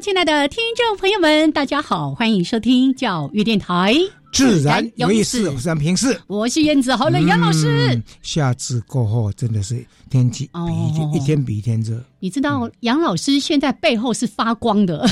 [0.00, 3.94] 亲爱的听众朋友们，大家好，欢迎收听教育电台。
[4.32, 8.02] 自然有意思，我是平视，我是燕子，好了，杨老师。
[8.22, 12.02] 夏至过后，真的是天气比一天比一天热。
[12.18, 15.06] 你知道杨老师现在背后是发光的，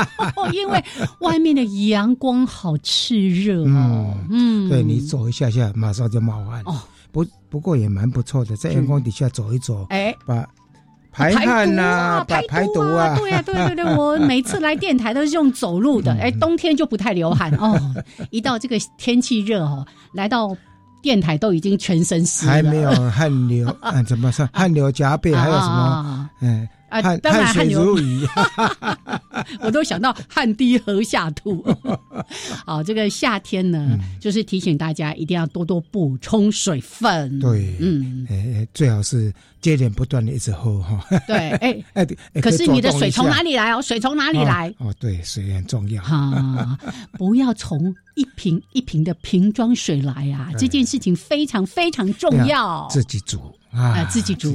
[0.54, 0.82] 因为
[1.20, 4.16] 外面的阳光好炽热哦。
[4.30, 6.62] 嗯，对你走一下下，马上就冒汗。
[6.64, 6.80] 哦，
[7.12, 10.48] 不不过也蛮不错的，在阳光底下走一走，哎，把。
[11.12, 17.78] 排汗呐，排排毒啊，对呀，对对对，我 每次来电台都是用走路的，哎，冬天就不太流汗哦，
[18.30, 20.56] 一到这个天气热哦，来到
[21.02, 24.48] 电台都已经全身湿了，还没有汗流，啊，怎么说？
[24.52, 26.28] 汗流浃背，还有什么？
[26.40, 26.60] 嗯。
[26.62, 28.26] 啊，汗汗水如雨，
[29.62, 31.64] 我都想到汗滴禾下土。
[32.66, 37.38] 好，这个夏天呢，就是提醒大家一定要多多补充水分。
[37.38, 41.04] 对，嗯，哎，最好是接连不断的一直喝哈。
[41.26, 42.06] 对，哎 哎，
[42.40, 43.80] 可是你的水从哪里来哦？
[43.80, 44.72] 水从哪里来？
[44.78, 46.02] 哦，对，水很重要。
[46.02, 46.78] 哈，
[47.18, 50.50] 不要从一瓶一瓶的瓶装水来啊！
[50.58, 52.86] 这件事情非常非常重要。
[52.90, 53.40] 自己煮。
[53.72, 54.52] 啊，自己煮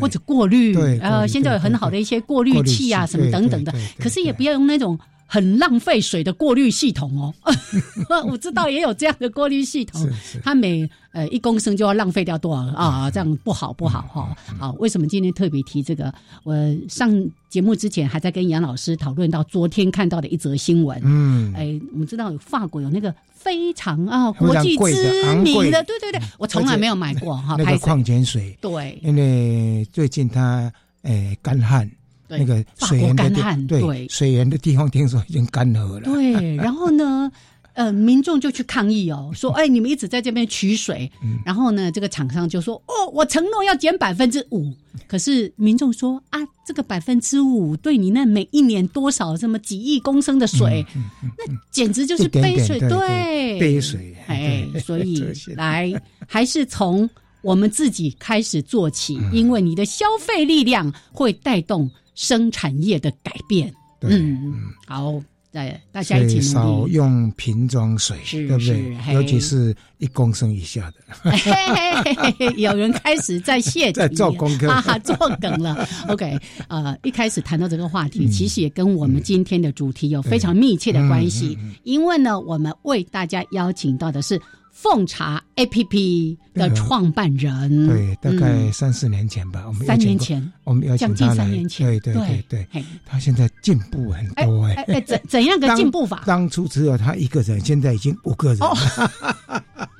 [0.00, 3.72] 或者过滤，呃，现在有很好的一些过滤器啊，什么等等的。
[3.98, 7.34] 可是也不要用那种很浪费水的过滤系统哦。
[8.26, 10.08] 我知道也有这样的过滤系统，
[10.42, 13.10] 它每呃一公升就要浪费掉多少啊？
[13.10, 14.34] 这样不好不好哈。
[14.58, 16.12] 好，为什么今天特别提这个？
[16.42, 16.54] 我
[16.88, 17.08] 上
[17.48, 20.98] 节目之前还在跟杨老师讨论到昨天看到的一则新闻。
[21.04, 23.14] 嗯，哎，我们知道有法国有那个。
[23.38, 27.54] 非常啊，国际知名的，对对对，我从来没有买过哈。
[27.56, 30.70] 那个矿泉水，对，因为最近它
[31.02, 31.88] 诶干旱，
[32.28, 36.00] 那个水源干旱，对水源的地方听说已经干涸了。
[36.02, 37.30] 对， 然后呢？
[37.74, 41.08] 呃，民众就去抗议哦， 说：“哎，你们一直在这边取水。”
[41.46, 44.74] 然后呢，这个厂商就说：“哦，我承诺要减百分之五。”
[45.06, 50.84] 可是民众说：“啊，这个百分之五对你那每一年多少这么几亿公升的水，
[51.22, 55.24] 那简直就是杯水，对杯水。”哎，所以
[55.54, 55.92] 来
[56.26, 57.08] 还是从
[57.42, 61.88] 我们自己开始做起，因为你的消费力量会带动
[62.18, 63.72] 生产业的改变。
[64.00, 64.52] 嗯，
[64.86, 65.22] 好。
[65.50, 68.94] 对，大家一起少用瓶装水，对不对？
[69.14, 72.52] 尤其是一公升以下的。
[72.58, 75.88] 有人开始在谢在做功课，哈哈，做梗了。
[76.08, 84.38] OK，呃，一开始谈到这个话题，其实也跟我们今天的主题有非常密切的关系，因为呢，我们为大家邀请到的是。
[84.80, 96.22] 奉茶 A P P 的创办人，对，大概三四年前吧，我们三年前，我们邀请他来，对对对对，他现在进步很多哎，哎怎怎样个进步法？
[96.26, 98.58] 当初只有他一个人，现在已经五个人。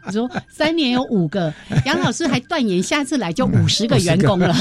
[0.06, 1.53] 你 说三年有五个，
[1.84, 4.55] 杨老师还断言下次来就五十个员工了，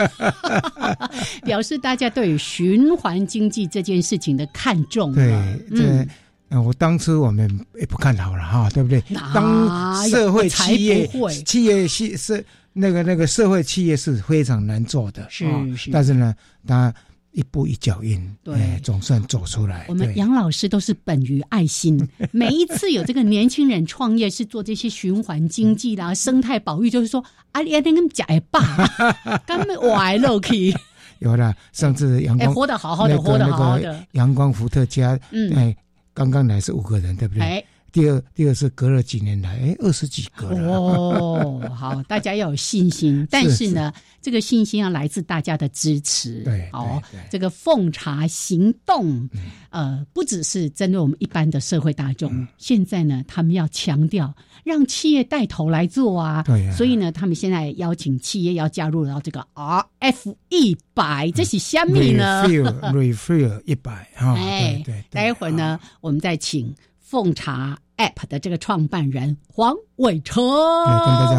[1.46, 5.14] 表示大家对循环经济这件事情的看重。
[5.14, 5.32] 对，
[5.70, 6.10] 嗯。
[6.50, 7.50] 嗯，我当初我们
[7.80, 9.04] 也不看好了哈，对不对？
[9.34, 11.06] 当社会企业
[11.46, 15.92] 企业是是那个那个社会企业是非常难做的，是是。
[15.92, 16.34] 但是呢，
[16.66, 16.94] 他
[17.32, 19.86] 一步一脚印，对，总算走出来。
[19.90, 22.00] 我们杨老师都是本于爱心，
[22.32, 27.22] 每一次有这个年轻人创业是做这些循环经济啦、 生态保育，就是说
[27.52, 28.62] 啊，你那个假爸，
[29.46, 30.74] 根本歪了去。
[31.20, 35.76] 有了，上次阳光活得好好的，活得好好的，阳光伏特加，嗯，哎。
[36.18, 37.64] 刚刚来是五个人，对不对？
[37.92, 40.68] 第二，第二是隔了几年来，哎，二十几个了。
[40.70, 43.92] 哦， 好，大家要有信心，但是呢，
[44.22, 46.44] 这个信心要来自大家的支持。
[46.44, 49.30] 对，好，这个奉茶行动，
[49.70, 54.34] 呃，不只是针对我们一般的社会大众，现在呢，他们要强调
[54.64, 56.44] 让企业带头来做啊。
[56.44, 64.36] 对，所以呢，他们现在邀请企业要加入到这个 RF 一百，这是虾米呢？Refill，Refill 一百哈。
[64.36, 66.76] 哎，对，待会儿呢，我们再请
[67.08, 70.44] 奉茶 App 的这个创办人黄伟成，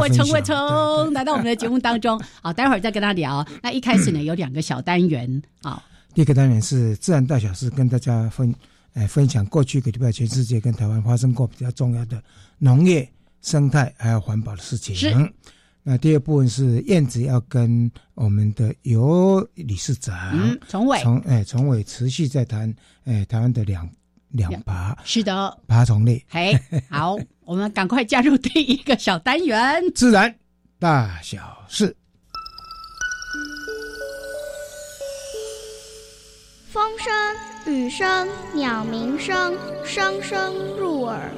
[0.00, 2.18] 伟成伟成来到我们的节目当中。
[2.40, 3.46] 好，待会儿再跟他聊。
[3.62, 5.84] 那一开始呢，有两个小单元啊。
[6.14, 8.54] 第一个单元是自然大小事，跟大家分
[8.94, 12.22] 哎分享过去一个礼拜全世界跟台湾发生过比较重要的
[12.56, 13.06] 农业、
[13.42, 14.96] 生态还有环保的事情。
[14.96, 15.14] 是。
[15.82, 22.74] 那第二部分是燕子要跟我们的尤理事长嗯崇伟，崇哎崇伟持续在谈
[23.04, 23.86] 哎台湾的两。
[24.30, 26.24] 两爬是的，爬虫类。
[26.28, 26.58] 嘿，
[26.90, 30.34] 好，我们赶快加入第一个小单元—— 自然
[30.78, 31.96] 大小事。
[36.70, 41.30] 风声、雨声、鸟鸣声，声声入耳。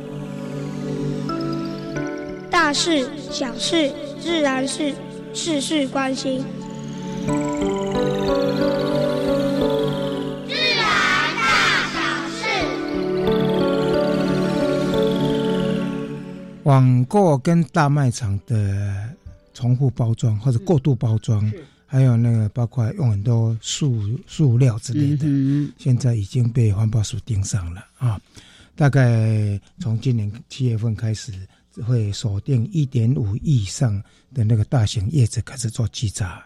[2.50, 4.92] 大事、小事、自然事，
[5.32, 6.44] 事事关心。
[16.70, 19.12] 网购跟大卖场的
[19.52, 21.52] 重复包装或者过度包装，
[21.84, 25.26] 还有那个包括用很多塑塑料之类的，
[25.78, 28.20] 现在已经被环保署盯上了啊！
[28.76, 31.32] 大概从今年七月份开始，
[31.84, 34.00] 会锁定一点五亿以上
[34.32, 36.40] 的那个大型业者开始做稽查，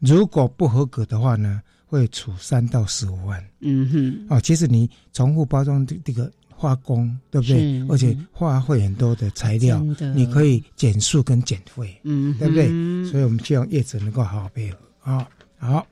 [0.00, 3.40] 如果不合格的话呢，会处三到十五万。
[3.60, 6.28] 嗯哼，哦，其实你重复包装这这个。
[6.60, 7.86] 化工对不对？
[7.88, 9.78] 而且花费很多的材料，
[10.16, 12.66] 你可以减速跟减费，嗯，对不对？
[13.08, 15.28] 所以我们希望业者能够好好配合啊。
[15.58, 15.86] 好，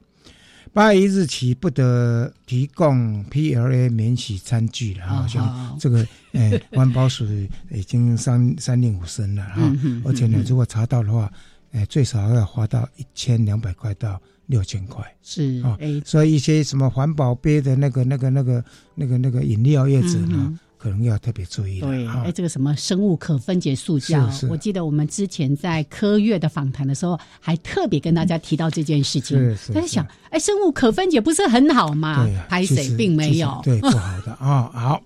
[0.72, 7.24] 八月一日起不得提供 PLA 免洗餐具了，好像这个诶， 环保署
[7.70, 9.72] 已经三三令五申了哈。
[10.04, 11.32] 而且呢，如果查到的话，
[11.72, 14.20] 诶，最少要花到一千两百块到。
[14.46, 18.64] 六千块是啊，所以一些什么环保杯的那个、那个、那个、
[18.94, 29.56] 那个、那个饮料叶子呢，可能要特别注意对，哎，这个什么生物可分解塑胶，我记得我们之前在科月的访谈的时候，还特别跟大家提到这件事情。
[29.74, 32.24] 在想，哎，生物可分解不是很好吗？
[32.24, 34.70] 对排水并没有，对，不好的啊。
[34.72, 35.02] 好。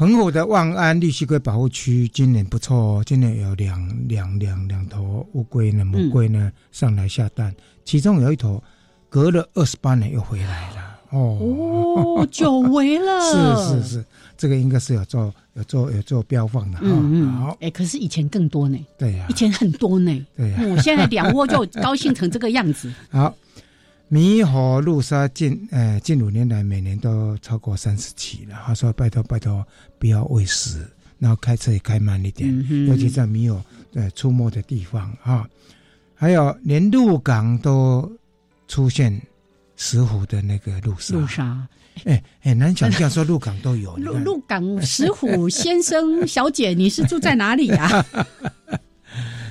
[0.00, 7.54] 澎湖的万安绿溪龟保护区今年不错哦，今年有两两两两头乌龟呢，母龟呢上来下蛋，
[7.84, 8.64] 其中有一头
[9.10, 10.98] 隔了二十八年又回来了。
[11.10, 13.20] 哦，久违了。
[13.68, 14.04] 是是是，
[14.38, 16.86] 这个应该是有做有做有做标放的哈。
[17.38, 18.78] 好，哎，可是以前更多呢。
[18.96, 20.26] 对呀，以前很多呢。
[20.34, 22.90] 对呀，我现在两窝就 高兴成这个样子。
[23.10, 23.34] 好。
[24.10, 28.56] 猕猴路杀近，呃，近五年来每年都超过三十起了。
[28.66, 29.64] 他说：“拜托拜托，
[30.00, 30.84] 不要喂食，
[31.20, 32.52] 然后开车也开慢一点，
[32.88, 33.62] 尤其在猕猴
[33.94, 35.48] 呃出没的地方啊。
[36.16, 38.10] 还有连鹿港都
[38.66, 39.22] 出现
[39.76, 41.14] 石虎的那个路杀。
[41.14, 41.68] 路杀，
[42.04, 43.96] 哎，很难想象说鹿港都有。
[43.96, 48.04] 鹿鹿港石虎先生小姐，你是住在哪里呀？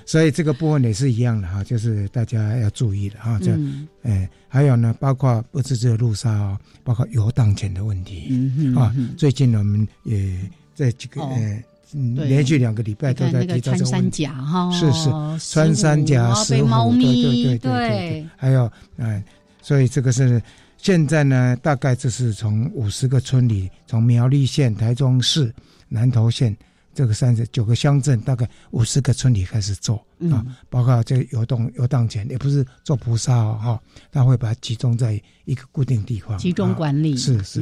[0.10, 3.40] 所以这个部分也是一样的哈，就是大家要注意的哈。
[3.44, 3.56] 这，
[4.02, 8.92] 哎，还有呢，包括不只是路杀哦，包括游荡犬的问题嗯啊。
[9.16, 10.36] 最近我们也
[10.74, 11.64] 在这个呃，
[11.94, 15.12] 连续两个礼拜都在提到这个穿山甲哈，是是
[15.54, 18.28] 穿山甲、石虎，对对对对对。
[18.36, 19.24] 还有嗯，
[19.62, 20.42] 所以这个是
[20.80, 25.54] 现在呢，大概就是从五十个村里，从苗栗县、台中市、
[25.88, 26.58] 南投县。
[27.00, 33.82] 这个三十九个乡镇，大概五十个村里开始做啊，包括这个游动游荡前，也不是做菩萨哦，哈，
[34.12, 37.16] 他会把它集中在一个固定地方，集中管理。
[37.16, 37.62] 是是。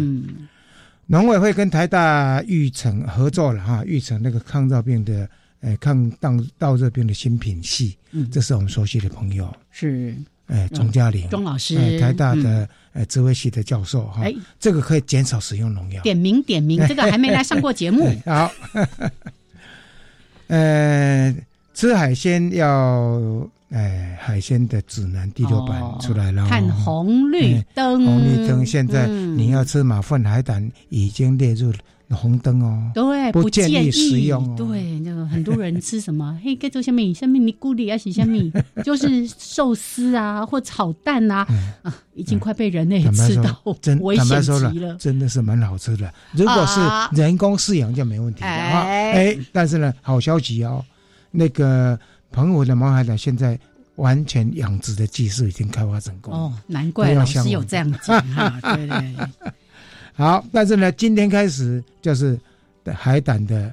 [1.05, 10.15] 农委会跟台大育成合作了哈，育成那个抗造病的，呃，抗盗盗热病的新品系，嗯，这是我们熟悉的朋友是。
[10.47, 16.01] 哎，钟嘉玲，钟老师，台大的呃智慧系的教授哈，哎，这个可以减少使用农药。
[16.03, 18.09] 点名点名， 这个还没来上过节目。
[18.25, 18.49] 好，
[20.47, 21.35] 呃，
[21.73, 23.47] 吃海鲜要。
[23.69, 28.65] 哎，海鲜的指南第六版出来了，看红绿灯，红绿灯。
[28.65, 31.73] 现在你要吃马粪海胆，已经列入
[32.09, 32.91] 红灯哦。
[32.93, 34.55] 对，不建议食用。
[34.55, 36.37] 对，那个很多人吃什么？
[36.43, 37.13] 嘿，该做什么？
[37.13, 38.51] 什么尼古里啊，是什么？
[38.83, 41.45] 就是寿司啊，或炒蛋啊，
[41.83, 43.61] 啊，已经快被人类吃到
[44.01, 44.95] 危险极了。
[44.95, 46.13] 真的是蛮好吃的。
[46.31, 46.79] 如果是
[47.19, 48.81] 人工饲养就没问题了啊。
[48.83, 50.83] 哎，但是呢，好消息哦，
[51.31, 51.97] 那个。
[52.29, 53.57] 澎湖的毛海胆现在
[53.95, 59.15] 完全养殖的技术已经开发成功哦，难怪老师有这样讲哈，对对。
[60.17, 62.39] 好，但是呢，今天开始就是
[62.95, 63.71] 海胆的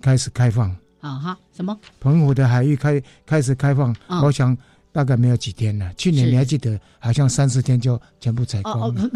[0.00, 1.76] 开始开放啊哈，什么？
[1.98, 4.56] 澎湖的海域开开始开放，我想
[4.92, 5.92] 大概没有几天了。
[5.94, 9.10] 去年你还记得，好像三四天就全部采光了。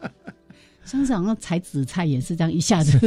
[0.86, 2.98] 山上那采紫菜也是这样一下子。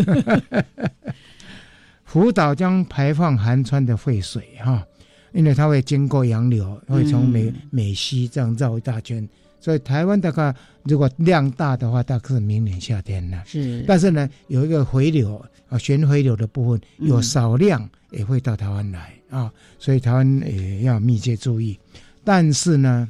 [2.06, 4.86] 福岛将排放寒川的废水哈，
[5.34, 9.28] 因为它会经过洋流，会从美美西这样绕一大圈，
[9.60, 13.44] 所以台湾大概如果量大的话，大概是明年夏天了。
[13.46, 21.78] 是，但是呢，有一个回流啊，旋回流的部分有少量也会到台湾来啊，所以台湾也要密切注意。
[22.24, 23.10] 但是呢，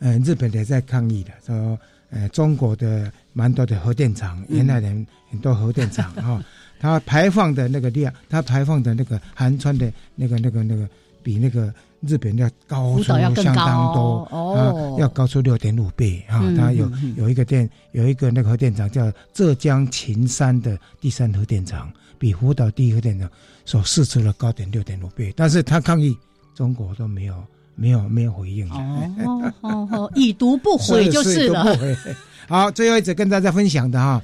[0.00, 1.78] 嗯，日本也在抗议的，说
[2.10, 6.42] 呃，中国的蛮多的核电厂，原来人很多核电厂哈。
[6.80, 10.88] 它排放的那个量，它排放的那个含川的那个、那个、那个，
[11.22, 16.42] 比那个日本要高出相当多哦，要高出六点五倍啊！
[16.56, 23.30] 它有有一个电，有一个那个核电厂叫浙江秦山的第三核电厂，比福岛第一核电厂
[23.64, 26.16] 所试出的高点六点五倍，但是他抗议，
[26.54, 27.34] 中国都没有
[27.74, 31.76] 没有没有回应哦哦哦， 已读不回就是了。
[32.48, 34.22] 好，最后一则跟大家分享的哈。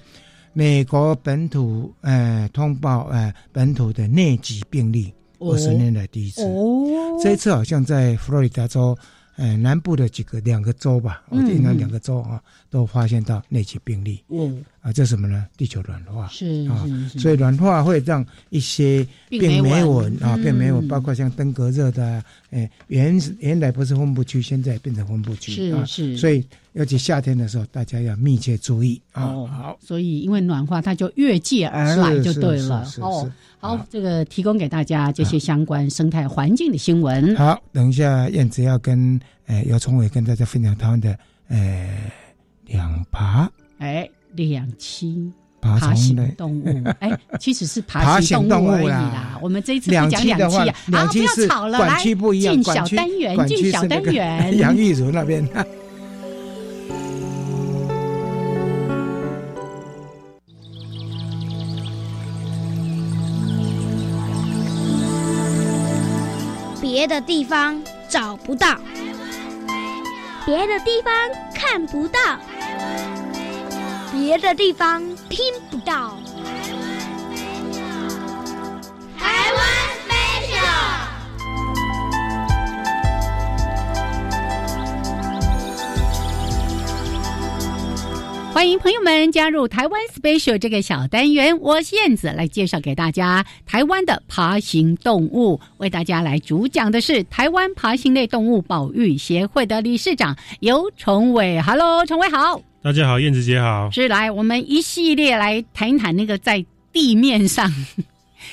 [0.52, 6.42] 美国本土呃通报呃本土的疟疾病例，二十年来第一次。
[6.42, 8.96] 哦，这一次好像在佛罗里达州，
[9.36, 14.22] 呃南部的几个两个州吧，我应该两个州啊，都发现到那起病例。
[14.28, 15.44] 嗯，啊，这什么呢？
[15.56, 16.86] 地球暖化是啊，
[17.18, 26.44] 所以暖化会让一些病媒蚊啊，病媒蚊包括像登革热的，哎原原来不是分布区，现在变成分布区是是，所以。
[26.76, 29.22] 尤其夏天的时候，大家要密切注意啊！
[29.22, 32.86] 好，所以因为暖化，它就越界而来就对了。
[33.00, 33.26] 哦，
[33.58, 37.34] 好，这个提供给大家这些相关生态环境的新闻。
[37.34, 42.12] 好，等一下燕子要跟哎姚崇伟跟大家分享他们的哎
[42.66, 46.84] 两爬哎两栖爬行动物。
[47.00, 49.38] 哎，其实是爬行动物而已啦。
[49.42, 55.48] 我们这一次讲两栖啊，好，不要吵了，来进小单元，进小单元， 杨玉茹那边。
[66.80, 68.78] 别的地方找不到，
[70.46, 71.12] 别的地方
[71.52, 72.18] 看不到，
[74.18, 76.16] 别的地方听不到。
[79.18, 79.62] 台湾
[80.08, 80.56] special。
[88.54, 95.60] 欢迎朋友们加入台湾 Special 这个小单元，我是燕子，来介绍给大家台湾的爬行动物。
[95.76, 101.60] 为大家来主讲的是台湾爬行类动物保育协会的理事长尤崇伟。
[101.60, 103.90] Hello，崇伟好，大家好，燕子姐好。
[103.90, 107.68] 是来，我们一系列来谈一谈那个在地面上。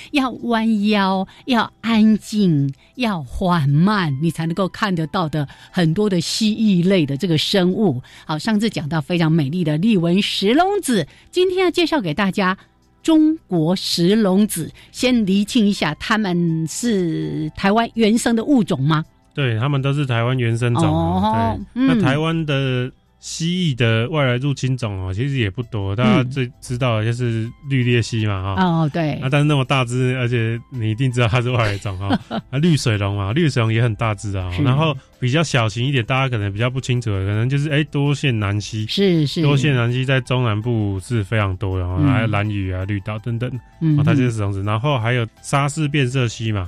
[0.10, 8.02] 要弯腰，要安静，要缓慢，你才能够看得到的很多的蜥蜴类的这个生物。
[8.26, 12.58] 好，上次讲到非常美丽的利文石龙子，今天要介绍给大家
[13.04, 14.72] 中国石龙子。
[14.92, 19.06] 先厘清一下，他们是台湾原生的物种吗？
[19.36, 20.86] 对，他们都是台湾原生种。
[20.86, 22.92] 哦，那台湾的。
[23.24, 25.96] 蜥蜴的外来入侵种哦，其实也不多。
[25.96, 28.62] 大家最知道的就是绿鬣蜥嘛，哈。
[28.62, 29.14] 哦，对。
[29.14, 32.20] 啊，但是那么大只，而且你一定知道它是外来种哈。
[32.52, 34.52] 啊，绿水龙嘛，绿水龙也很大只啊。
[34.62, 38.86] 然后比较小型一点，大家可能比较不清楚的，可能就是哎多线南蜥。
[38.88, 39.42] 是是。
[39.42, 43.50] 多线南蜥在中南部是非常多的，还有蓝屿啊、绿岛等等。
[43.80, 44.04] 嗯。
[44.04, 44.62] 它就是这样子。
[44.64, 46.68] 然后还有沙氏变色蜥嘛。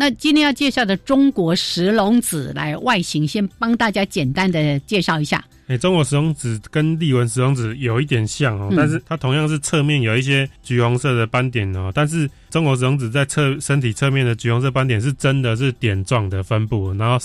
[0.00, 5.44] 那今天要介绍的中国石龙子，来外形先帮大家简单的介绍一下。
[5.66, 11.90] 哎，中国石龙子跟利文石龙子有一点像哦，但是它同样是侧面有一些橘红色的斑点哦。
[11.92, 17.18] 但是中国石龙子在侧身体侧面的橘红色斑点是真的是点状的分布，然后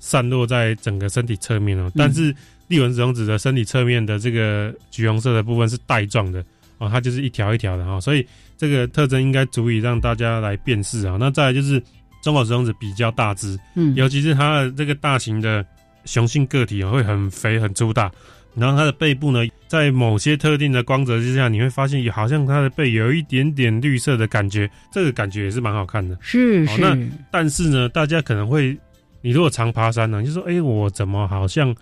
[0.00, 1.88] 散落在整个身体侧面哦。
[1.94, 2.34] 但是
[2.66, 6.44] 利文石龙子的身体侧面的这个橘红色的部分是带状的
[6.78, 8.26] 哦，它就是一条一条的哈，所以
[8.58, 11.16] 这个特征应该足以让大家来辨识啊。
[11.20, 11.80] 那再来就是
[12.26, 15.64] 中国石龙子比较大只，嗯，尤其是它的这个大型的。
[16.04, 18.08] 雄性个体会很肥很粗大，
[18.54, 26.16] 然后它的背部呢，在某些特定的光泽之下，你会发现好像它的背有一点点绿色的感觉，这个感觉也是蛮好看的。
[26.20, 26.80] 是是。
[26.80, 26.96] 那
[27.28, 28.78] 但是呢，大家可能会，
[29.20, 31.74] 你如果常爬山呢，就说，哎，我怎么好像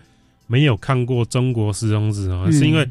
[0.47, 2.51] 没有看过中国石龙子啊？
[2.51, 2.89] 是因为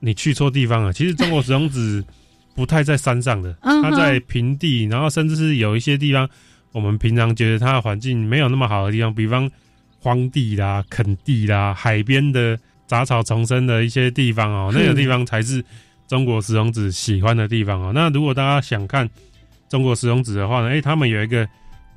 [0.00, 0.92] 你去错地方了。
[0.92, 2.04] 其实中国石龙子
[2.54, 6.28] 不太在山上的，它在平地，然后甚至是有一些地方，
[6.78, 9.50] 我们平常觉得它的环境没有那么好的地方，比方。
[10.00, 12.56] 荒地啦、垦地啦、海边的
[12.86, 15.62] 杂草丛生的一些地方哦，那个地方才是
[16.06, 17.90] 中国石龙子喜欢的地方哦。
[17.92, 19.10] 那如果大家想看
[19.68, 21.46] 中国石龙子的话呢，哎，他们有一个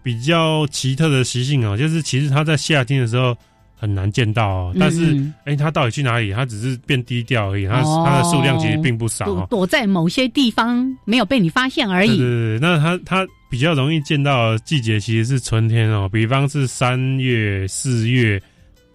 [0.01, 3.37] 比较奇特的习性哦，就是其实它在夏天的时候
[3.77, 4.73] 很难见到。
[4.79, 6.33] 但是，哎，它到底去哪里？
[6.33, 7.67] 它只是变低调而已。
[7.67, 12.17] 它它的数量其实并不少，躲在某些地方没有被你发现而已。
[12.17, 18.41] 对对对，那它它比较容易见到季节其实是春天哦，比方是三月、四月，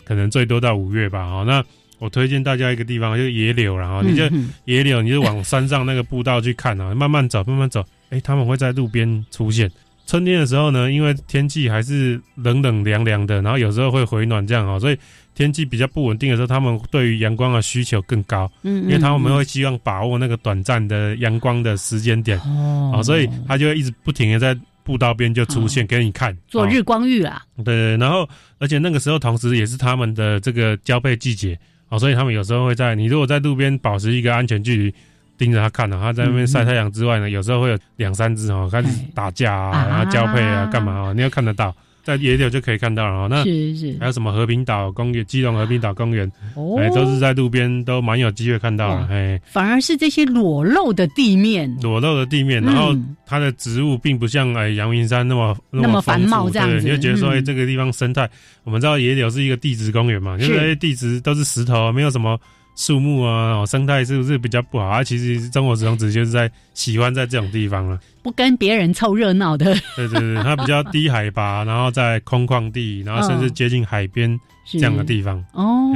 [0.03, 1.27] 可能最多到五月吧。
[1.27, 1.63] 哦，那
[1.99, 4.25] 我推荐大家一个地方，就是野柳然后你就
[4.65, 7.85] 野柳，你就往山上那个步道去看啊，慢慢走，慢慢走。
[8.09, 9.71] 哎，他们会在路边出现。
[10.07, 14.97] 春天的时候呢，因为天气还是冷冷凉凉的，然后有时候会回暖这样哦，所以
[15.37, 18.51] 天气比较不稳定的时候，他们对于阳光的需求更高。
[18.63, 27.43] 嗯，因为他们会希望把握那个短暂的阳光的时间点哦，所以他就会一直不停的在步道边就出现给你看，做日光浴啊。
[27.65, 28.29] 对，然后
[28.59, 31.57] 而且那个时候同时也是他们的这个交配季节
[31.91, 34.95] 哦，所以他们有时候会在你如果在路边保持一个安全距离。
[35.39, 41.13] 盯着他看呢，他在那边晒太阳之外呢，有时候会有两三只哦，开始打架啊，然后交配啊，干嘛啊？
[41.13, 43.27] 你要看得到，在野柳就可以看到了哈。
[43.29, 46.31] 那是是，还有什么和平岛公园、基隆和平岛公园，
[46.79, 49.09] 哎，都是在路边，都蛮有机会看到了。
[49.11, 52.95] 哎，反而是这些裸露的地面，裸露的地面，然后
[53.27, 58.31] 它的植物并不像哎阳明山那么那么繁茂这样子，你就觉得说哎，这个地方生态，
[58.63, 62.39] 我们知道野柳是一个地质公园嘛，就是地质都是石头，没有什么。
[62.79, 65.03] 树木啊，生态是不是比较不好啊？
[65.03, 69.67] 其实中国石龙子就是在喜欢在这种地方了，不跟别人凑热闹的。
[69.95, 75.39] 对对对，它比较低海拔， 然后在空旷地，然后甚至接近海边这样的地方。
[75.53, 75.93] 哦，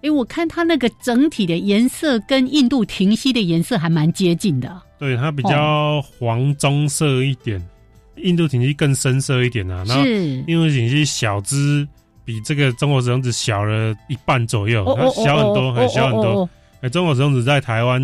[0.00, 4.80] 哎，我看它那个整体的颜色跟印度停息的颜色还蛮接近的。
[4.98, 7.62] 对，它比较黄棕色一点，
[8.16, 9.84] 印度停息更深色一点啊。
[9.86, 11.86] 然后印度停息小只。
[12.26, 16.48] 比这个中国石龙子小了一半左右，它小很多，很小很多。
[16.80, 18.00] 哎，中国石龙子在台湾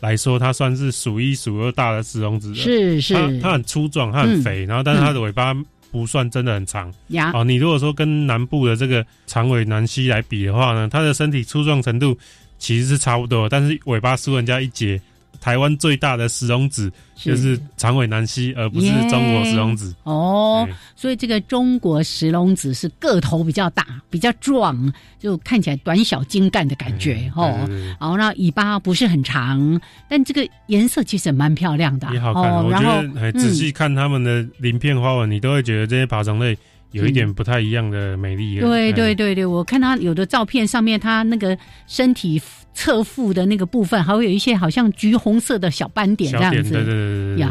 [0.00, 2.54] 来说，它算是数一数二大的石龙子。
[2.54, 5.54] 是是，它它很粗壮，它很肥，然后但是它的尾巴
[5.90, 6.92] 不算真的很长。
[7.32, 12.16] 哦，你如果说跟南部的这个长尾南溪来比的话呢，它的身体粗壮程度
[12.58, 15.00] 其实是差不多，但是尾巴输人家一截。
[15.46, 19.94] 台湾最大的石龙子就是长尾南溪，而不是中国石龙子。
[20.02, 27.64] 哦，所以这个中国石龙子是个头比较大、比较壮，就看起来短小精干的感觉哦。
[28.00, 32.52] 然后那，尾巴不是很长，但这个颜色其实蛮漂亮的，也好看。
[32.64, 36.58] 我觉得仔细看它们的鳞片花纹，你都会觉得这些爬虫类
[36.90, 38.58] 有一点不太一样的美丽。
[38.58, 41.56] 对对对对，我看它有的照片上面，它那个
[41.86, 42.42] 身体。
[42.76, 47.50] 侧腹的那个部分还会有一些好像橘红色的小斑点这样子呀。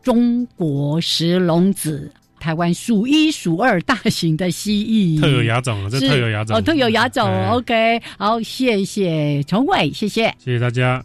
[0.00, 7.50] 中国石龙子，台湾数一数二大型的蜥蜴，特有牙种，这特有牙种哦，特有牙种。
[7.50, 11.04] OK，好，谢谢崇伟，谢谢，谢谢大家。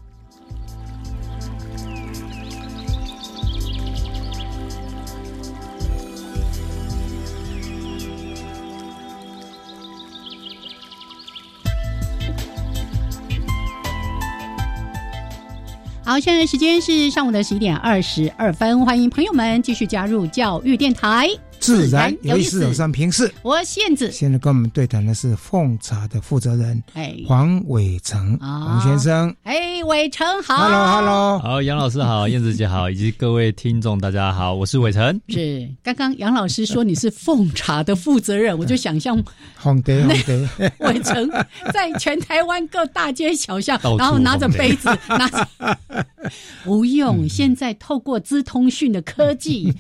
[16.10, 21.30] 好，现在时间是上午的十一点二十二分，欢迎朋友们继续加入教育电台。
[21.70, 23.32] 自然有意思，有三平视。
[23.44, 24.12] 我燕子。
[24.12, 29.32] 现在跟我们对谈的是奉茶的负责人，哎，黄伟成，黄先生。
[29.44, 30.58] 哎，伟成好。
[30.58, 31.38] Hello，Hello。
[31.38, 35.22] 好，杨老师好，燕子姐好，以及各位听众大家好，我是伟成。
[35.28, 39.24] 是，刚刚杨老师说你是奉茶的负责人， 我就想象
[39.56, 40.50] 皇帝，皇帝。
[40.82, 41.30] 伟成
[41.72, 45.48] 在全台湾各大街小巷，然后拿着杯子，拿着。
[46.64, 49.72] 不用，现在透过资通讯的科技，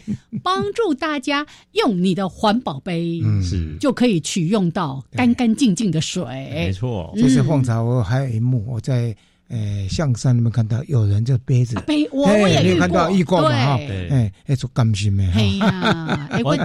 [0.43, 1.45] 帮助大家。
[1.80, 3.76] 用你的环保杯，是。
[3.80, 6.24] 就可以取用到干干净净的水。
[6.24, 7.82] 没错，这是凤茶。
[7.82, 9.15] 我还有一幕，我在
[9.48, 11.76] 呃象山那边看到有人这杯子。
[11.88, 13.80] 杯，我我也遇过，遇过嘛哈。
[13.80, 15.24] 哎，哎，做甘心的。
[15.34, 16.56] 哎呀， 哎我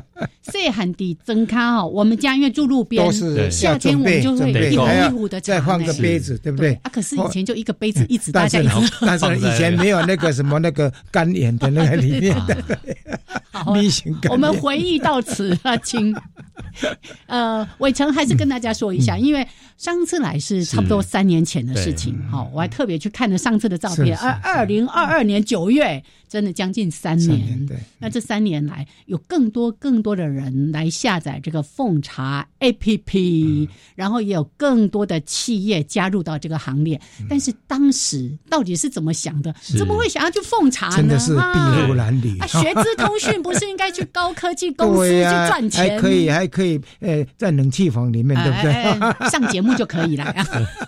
[0.42, 6.74] 细汉的增咖哈，我们家因为住路边，都是夏天我们就会一壶一壶的再换个杯子，对不对？
[6.82, 12.56] 啊，可是以前就一个杯子一直大家一直，但是以前没有那个什么那个干眼的那个里面的。
[13.64, 13.72] 好，
[14.30, 16.14] 我们回忆到此啊，请
[17.26, 26.02] 呃伟成还是跟大家说一下，因为上次来是差不多三年前的事情，好，我还特别去看了上次的照片，而二零二二年九月。
[26.26, 27.76] 真的将近三年，对。
[27.96, 37.00] 那这三年来，有更多更多的人来下载这个奉茶 APP，然后也有更多的企业加入到这个行列。
[37.28, 39.54] 但是当时到底是怎么想的？
[39.78, 40.96] 怎么会想要去奉茶呢？
[40.96, 42.36] 真的是筚路蓝缕。
[42.48, 45.88] 学资通讯不是应该去高科技公司 去赚钱？
[45.88, 49.30] 还可以，还可以，呃，在冷气房里面，对不对？
[49.30, 50.34] 上节目就可以了。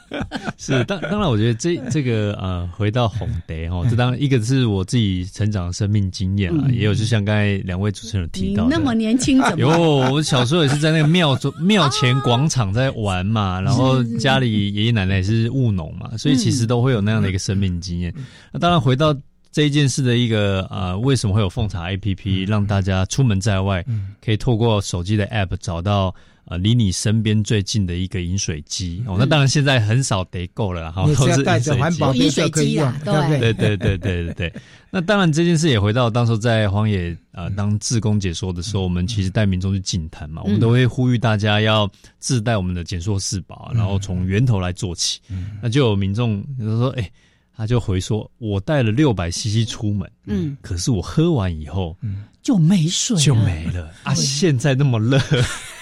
[0.58, 9.60] 是当当然，我觉得这这个呃，回到红蝶哈，这当然一个是我自己成长的生命经验啊，也有就像刚才两位主持人提到，那么年轻怎么？
[9.60, 9.68] 有
[10.12, 18.12] 我小时候也是在那个庙中庙前广场在玩嘛，然后家里爷爷奶奶也是务农嘛，所以其实都会有那样的一个生命经验。
[18.52, 19.14] 那当然回到。
[19.52, 23.82] 这一件事的一个呃，为什么会有奉茶 A P P 让大家出门在外，
[24.22, 26.14] 可以透过手机的 App 找到
[26.46, 29.16] 呃离你身边最近的一个饮水机哦？
[29.18, 34.52] 那当然现在很少得够了哈，都是带着环保饮水机啊，对对对对对对对。
[34.90, 45.20] 那当然这件事也回到当时在荒野啊当志工解说的时候，我们其实带民众去净滩嘛，我们都会呼吁大家要自带我们的减塑四宝，然后从源头来做起。
[45.62, 47.10] 那就有民众就说：“哎。”
[47.56, 53.90] 他就回说：“我带了六百 CC 出门，嗯，可是我喝完以后，嗯，就没水，就没了。
[54.02, 54.12] 啊！
[54.14, 55.18] 现在那么热，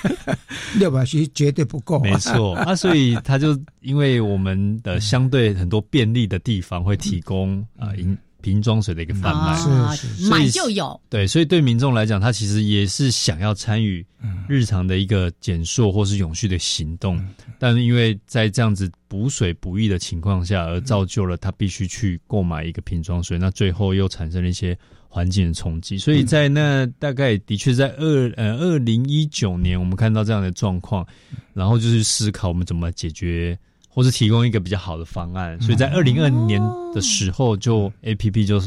[0.79, 2.55] 六百 CC 绝对不够，没错。
[2.57, 2.77] 啊！
[2.77, 11.01] 所以他就因为我们的相对很多便利的地方会提供啊饮。”瓶装水的一个贩卖，是买就有。
[11.09, 14.05] 对，所以对民众来讲，他其实也是想要参与
[14.47, 17.19] 日常的一个减塑或是永续的行动，
[17.59, 24.77] 但是因为在这样子补水不易的情况下，而造就了他必须去购买一个瓶装水，那最后又产生了一些
[25.09, 25.97] 环境的冲击。
[25.97, 31.07] 所以在那大概的确在二呃二零一九年，我们看到这样的状况，
[31.55, 33.59] 然后就是思考我们怎么解决。
[33.95, 36.61] 或是提供一个比较好的方案，所以在二零二零年
[36.93, 38.61] 的时候，就 A P P 就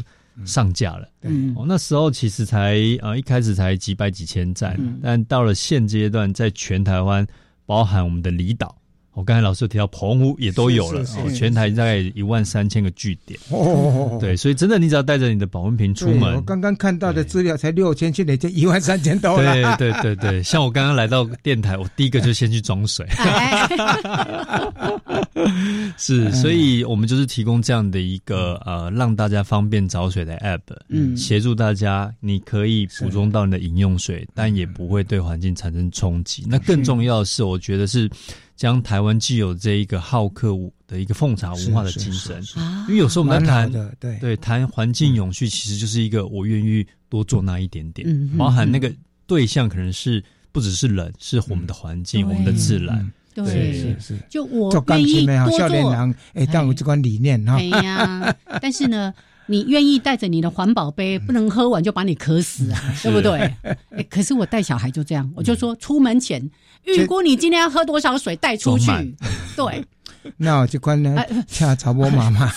[0.45, 1.05] 上架了。
[1.23, 7.27] 嗯，哦，那时候其实才呃一开始才几百几千站，但到了现阶段，在全台湾，
[7.65, 8.73] 包含我们的离岛。
[9.17, 13.39] 我刚才老师提到澎湖也都有了，哦全台大概一万三千个据点。
[13.49, 16.35] 哦，对，所以真的，你只要带着你的保温瓶出门。
[16.35, 19.75] 我刚刚看到的资料才六千，现在就一万三千多了。
[19.77, 23.07] 对对对对，像我刚刚来到电台，我第一个就先去装水。
[25.97, 36.45] 是，所以我们就是提供这样的一个呃，让大家方便找水的 app，嗯，协助大家，你可以补充到你的饮用水，但也不会对环境产生冲击。
[36.47, 38.07] 那更重要的是，我觉得是。
[38.57, 40.49] 将台湾既有这一个好客
[40.87, 42.43] 的一个奉茶文化的精神，
[42.89, 44.17] 因为有时候我们在谈对。
[44.19, 48.91] 对谈环境永续，其实就是一个我愿意多做那一点点，包含那个
[49.27, 53.45] 对象可能是不只是人，是我们的环境，我们的自然，对。
[53.73, 59.13] 是是，就我愿意多做，哎，但我这款理念哈，哎呀，但是呢。
[59.49, 63.39] 你愿意带着你的环保杯，不能喝完就把你渴死啊， 对不对？
[63.91, 66.51] 哎，可是我带小孩就这样，我就说出门前
[66.87, 68.91] 预估你今天要喝多少水带出去，
[69.55, 69.85] 对。
[70.35, 72.51] 那我就关了，跳草波妈妈。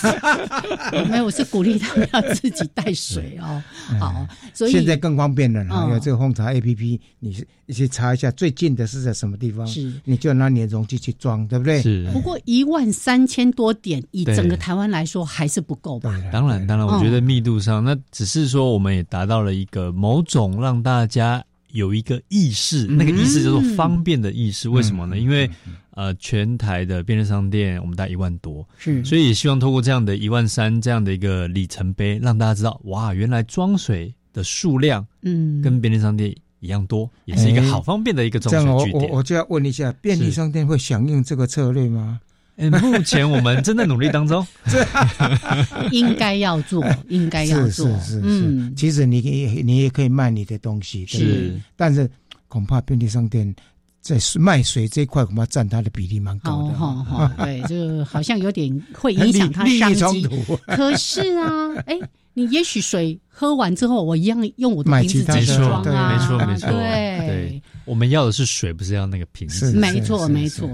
[1.08, 3.62] 没有，我是鼓励他们要自己带水哦。
[4.00, 11.80] 好，所以现在更方便了，有这个红茶 A P P，你你去查一下最近的是在什么地方，是你就拿你的容器去装，对不对？
[11.80, 12.10] 是。
[12.12, 16.10] 不过一万三千多点，以整个台湾来说还是不够吧？
[16.32, 24.68] 当然，当然，我觉得密度上，那只是说我们也达到了一个某种让大家有一个意识，那个意识叫做方便的意识。
[24.68, 25.18] 为什么呢？
[25.18, 25.50] 因为。
[25.92, 39.10] 呃，全台的便利商店我们大概一万多，是，所以也希望透过这样的一万三这样的一个里程碑，让大家知道，哇，原来装水的数量，嗯，跟便利商店一样多，也是一个好方便的一个装水据点。
[39.10, 42.18] 我我就要问一下，便利商店会响应这个策略吗？
[42.68, 44.46] 目前我们正在努力当中，
[45.90, 48.20] 应该要做，应该要做，是是是。
[48.22, 49.20] 嗯，其实你
[49.64, 52.10] 你也可以卖你的东西，是，但是
[52.48, 53.54] 恐怕便利商店。
[54.02, 56.72] 在卖水这一块，恐怕占它的比例蛮高的。
[56.72, 60.26] 哦，哈， 对，就好像有点会影响它商机。
[60.68, 61.98] 可是啊，哎，
[62.40, 66.16] 你也许水喝完之后，我一样用我的瓶子继续装啊。
[66.16, 67.62] 没错，没错，对。
[67.84, 69.72] 我们要的是水，不是要那个瓶子。
[69.72, 70.70] 没错，没错。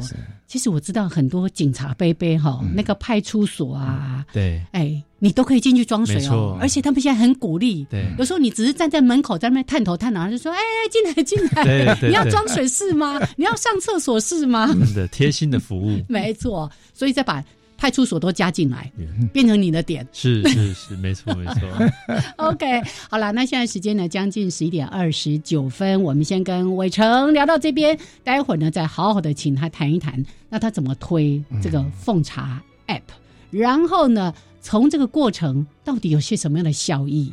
[0.46, 6.56] 其实我知道很多警察杯杯哈，那个派出所啊，对，哎，你都可以进去装水哦。
[6.60, 10.58] 而且他们现在很鼓励，对，有时候你只是站在门口在那边探头探脑，就说：“哎，
[10.90, 13.20] 进来，进来，你要装水是吗？
[13.36, 16.70] 你要上厕所是吗？” 的贴心的服务， 没错。
[16.92, 17.42] 所以再把。
[17.76, 18.90] 派出所都加进来，
[19.32, 21.60] 变成你的点，是是是，没错没错。
[22.36, 33.02] OK，好了，那现在时间呢，将近十一点二十九分，我们先跟伟成聊到这边，待会儿呢，再好好的请他谈一谈，那他怎么推这个奉茶 App，
[33.50, 37.32] 然后呢，从这个过程到底有些什么样的效益，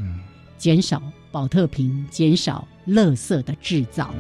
[0.58, 1.02] 减少
[1.32, 4.14] 保特瓶，减少垃圾的制造。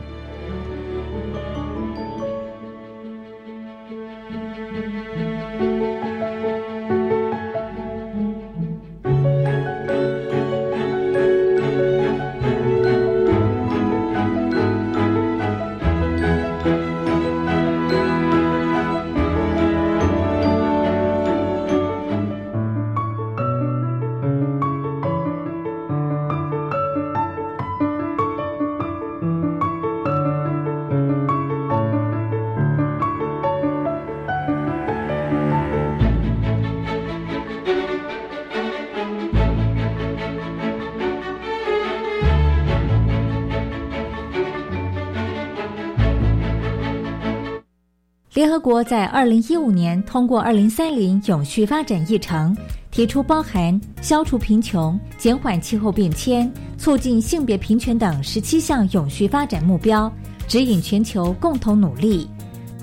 [48.44, 52.54] 联合国在二零一五年通过《二零三零永续发展议程》，
[52.92, 60.12] 提出包含消除贫穷、减缓气候变迁、促进性别平权等十七项永续发展目标，
[60.46, 62.28] 指引全球共同努力。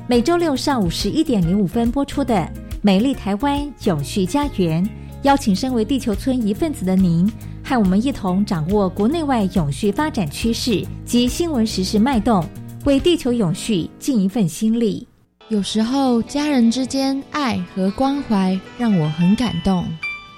[0.06, 2.36] 每周六上午十一点零五分播出的
[2.80, 4.82] 《美丽台湾永续家园》，
[5.24, 7.30] 邀请身为地球村一份子的您，
[7.62, 12.42] 和我们一同掌握国内外永续发展趋势及新闻时事脉动，
[12.86, 15.06] 为地球永续尽一份心力。
[15.50, 19.84] 有时候，家人之间爱和关怀让我很感动。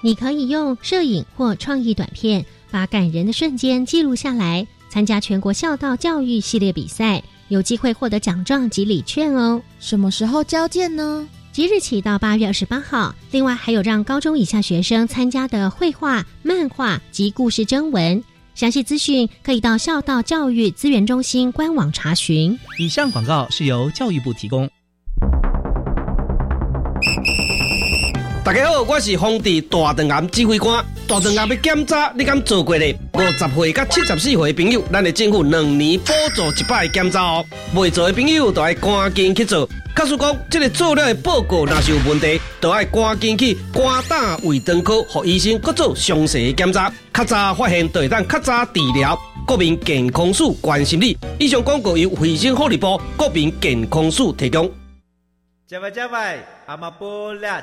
[0.00, 4.66] 你可以用摄影或创意短片，把感人的瞬间记录下来。
[4.88, 9.60] 参加全国孝道教育系列比赛，有机会获得奖状及礼券哦。
[9.78, 11.28] 什么时候交件呢？
[11.52, 13.14] 即日起到八月二十八号。
[13.30, 18.24] 另外，还有让高中以下学生参加的绘画、漫画及故事征文。
[18.54, 22.58] 详细资讯可以到孝道教育资源中心官网查询。
[22.78, 24.66] 以上广告是由教育部提供。
[28.44, 30.84] 大家好，我是皇帝大肠癌指挥官。
[31.06, 32.98] 大肠癌要检查，你敢做过咧？
[33.14, 37.46] 五十岁到七十四岁的朋友，咱的政府两年补助一摆检查哦。
[37.76, 39.68] 未做的朋友，都要赶紧去做。
[39.94, 46.92] 告诉讲，这个做了的报告若是有问题，都要赶紧去肝胆胃肠科，和医生各做详细的检查。
[47.14, 49.16] 较早发现，就会当较早治疗。
[49.46, 51.16] 国民健康署关心你。
[51.38, 54.68] 以上广告由卫生福利部国民健康署提供。
[55.68, 57.62] 加外加外，阿玛波拉。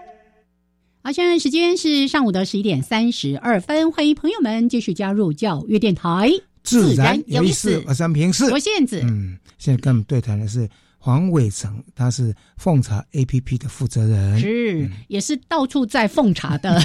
[1.03, 6.29] 好，现在时间是上午的十一点三十二分，欢迎朋友们继续加入教育电台，
[6.61, 7.83] 自然有意思。
[7.87, 16.79] 我三平是我燕子，嗯，现在跟我们对谈的是黄伟成，他是奉茶 A P P 的负责人，是也是到处在奉茶的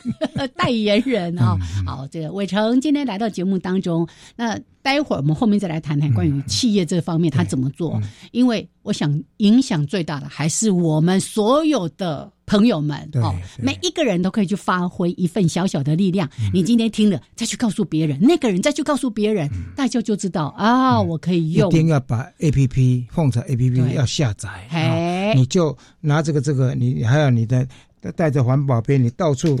[0.56, 1.58] 代言人啊。
[1.84, 8.00] 好，这个伟成今天来到节目当中，那待会儿我们后面再来谈谈关于企业这方面他怎么做，
[8.32, 12.32] 因为我想影响最大的还是我们所有的。
[12.48, 16.26] 朋友们哦，每一个人都可以去发挥一份小小的力量。
[16.50, 19.46] 你今天听了，再去告诉别人，那个人再去告诉别人，
[19.76, 21.70] 大家就知道啊，我可以用。
[21.70, 27.68] 一定要把 A P P 凤巢 A P P 要下载，你就拿这个这个，你还有你的
[28.16, 29.54] 带着环保杯，你到处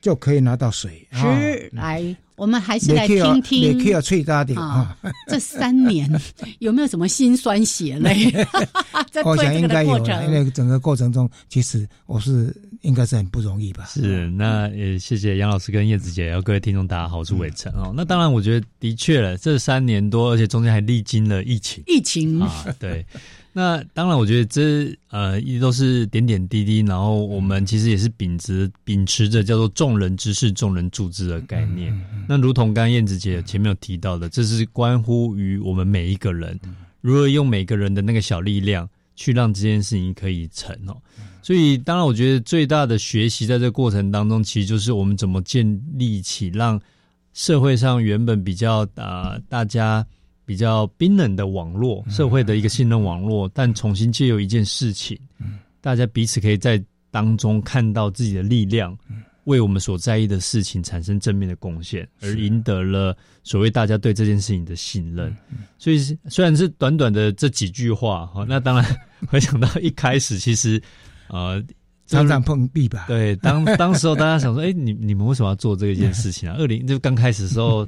[0.00, 1.06] 就可以拿到水。
[1.12, 2.16] 是来。
[2.36, 4.96] 我们还是来听听，也可以吹大点啊！
[5.26, 6.08] 这三年
[6.60, 8.32] 有没有什么心酸血泪？
[9.26, 13.86] 我想应该有，因为整个过程中，其实我是应该是很不容易吧。
[13.92, 17.92] 是，那也谢谢杨老师跟叶子姐，还有各位听众，大家好，我是伟成哦。
[17.92, 23.04] 那当然，我觉得的确了，这三年多，而且中间还历经了疫情，疫情啊，对。
[23.58, 26.78] 那当然，我觉得这呃，一都是点点滴滴。
[26.82, 31.92] 然后我们其实也是秉持秉持着叫做“众人之事，众人助之”的概念。
[32.28, 36.56] 那如同刚燕子姐前面有提到的，这是关乎于我们每一个人
[37.00, 40.96] 如何用每个人的那个小力量去让这件事情可以成哦。
[41.42, 46.80] 所以，当然，我觉得最大的学习在这个过程当中，其实就是我们怎么建立起让
[47.34, 50.06] 社会上原本比较啊大家。
[50.48, 55.14] 比较冰冷的网络社会的一个信任网络，但重新借由一件事情，
[55.82, 58.96] 大家彼此可以在当中看到自己的力量，
[59.44, 65.36] 为我们所在意的事情产生正面的贡献，而赢得了所谓大家对这件事情的信任。
[65.76, 65.98] 所以，
[66.30, 70.82] 虽然是短短的这几句话哈，那当然 回想到一开始，其实
[71.28, 71.62] 呃。
[72.08, 73.04] 常常碰壁吧？
[73.06, 76.56] 对，当 当时候大家想说，哎，你你们为什么要做这一件事情啊？
[76.58, 77.86] 二零就刚开始的时候，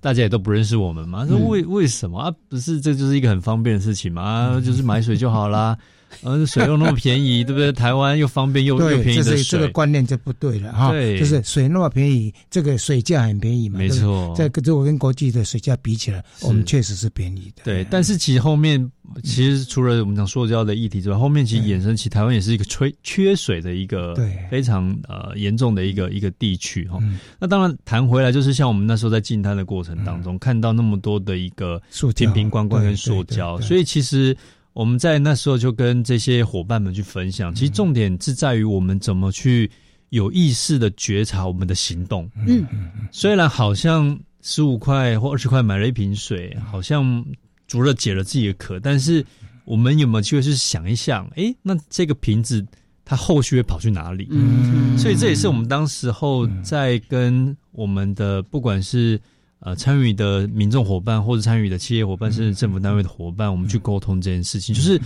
[0.00, 2.32] 大家也都不认识我们嘛，说为为什么啊？
[2.48, 5.76] 不是，这就是一个很方便的事情嘛，就是买水就好啦。
[6.22, 7.72] 呃，水又那么便宜，对不对？
[7.72, 10.90] 台湾又方便又 又便宜的水，这个观念就不对了哈。
[10.90, 13.78] 对，就是水那么便宜，这个水价很便宜嘛。
[13.78, 17.62] 没错，在如果跟国际的水价比起来，我们确实是便宜的。
[17.64, 18.90] 对，但是其实后面
[19.22, 24.14] 其实除了我们讲塑胶的议题之外，后面其实衍生起台湾也是一个缺缺水的一个
[24.50, 26.98] 非常呃严重的一个一个地区哈。
[27.38, 31.80] 那当然谈回来，就是像我们那时候在进滩的过程当中，看到那么多的一个
[32.14, 34.36] 瓶瓶罐罐跟塑胶，所以其实。
[34.80, 39.70] 我们在那时候就跟这些伙伴们去分享，其实重点是在于我们怎么去
[40.08, 42.26] 有意识的觉察我们的行动。
[42.46, 42.66] 嗯，
[43.12, 47.22] 虽然好像十五块或二十块买了一瓶水，好像
[47.68, 49.22] 除了解了自己的渴，但是
[49.66, 51.30] 我们有没有机会去想一想？
[51.36, 52.66] 哎，那这个瓶子。
[53.02, 54.28] 它后续会跑去哪里？
[54.30, 59.20] 嗯，所以这也是我们当时候在跟我们的不管是
[59.60, 65.00] 呃参与的民众伙伴，或者参与的企业伙伴，甚至政府单位的伙伴，我们去沟通这件事情，就是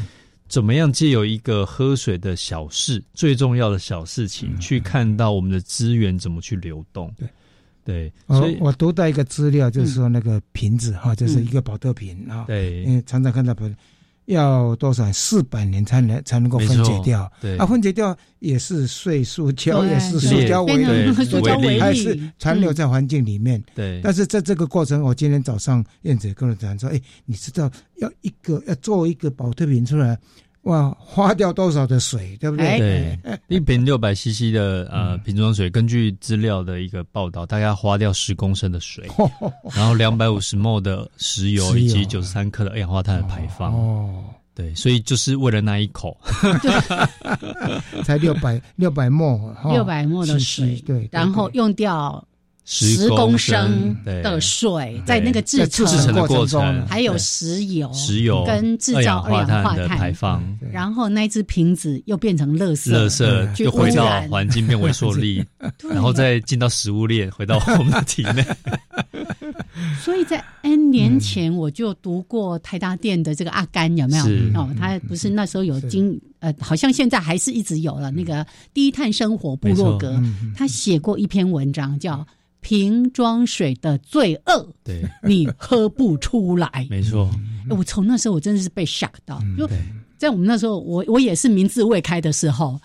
[0.48, 7.12] 怎么样借由一个喝水的小事，最重要的小事情，去看到我们的资源怎么去流动。
[7.18, 7.28] 对。
[7.86, 12.44] 对，所以我读到一个资料，就是说那个瓶子哈，就是一个保特瓶啊。
[12.46, 13.70] 对，因为常常看到不
[14.26, 17.30] 要多少四百年才能才能够分解掉。
[17.40, 23.62] 对，啊，分解掉也是碎塑胶，也是塑胶为塑胶为还是残留在环境里面。
[23.74, 30.18] 对，但是在这个过程，我今天早上燕子跟我讲说，哎，你知道要一个要做一个保特瓶出来。
[30.64, 32.78] 哇，花掉多少的水，对不对？
[32.78, 39.06] 对，一瓶六百 CC 的呃瓶装水，根据资料的一个报道，大概花掉十公升的水，
[39.76, 43.74] 然后两百五十 ml 的石油以及九十三克的二氧化碳的排放。
[43.74, 44.24] 哦，
[44.54, 46.16] 对，所以就是为了那一口，
[48.04, 52.26] 才六百六百 ml，六百 ml 的水，对，然后用掉。
[52.66, 65.44] 十公升的水在那个制成的过程，还有石油、石油跟制造二氧化碳排放，然后那只瓶子又变成垃圾，垃圾就回到环境变萎缩力，
[65.90, 68.42] 然后再进到食物链，回到我们的体内。
[70.02, 74.24] 所以在 N 年前我就读过台达电的这个阿甘有没有？
[74.58, 80.18] 哦，他不是那时候有经呃，好像现在还是一直有了那个低碳生活部落格，
[80.56, 82.26] 他写过一篇文章叫。
[82.64, 86.70] 瓶装水的罪恶，对，你喝不出来。
[86.88, 87.30] 没错，
[87.68, 89.68] 我从那时候我真的是被 shock 到，就
[90.16, 92.80] 在我们那时候，我我也是名字未开的时候，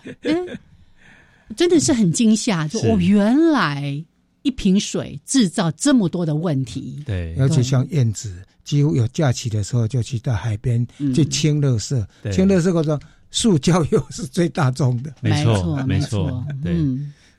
[1.55, 4.03] 真的是很惊吓，就我原来
[4.41, 7.01] 一瓶水制造这么多的问题。
[7.05, 12.99] 对，而且像燕子，几乎有假期的时候就去到海边去清垃圾，清垃圾过程，
[13.31, 15.13] 塑胶又是最大众的。
[15.21, 16.75] 没错，没错，对。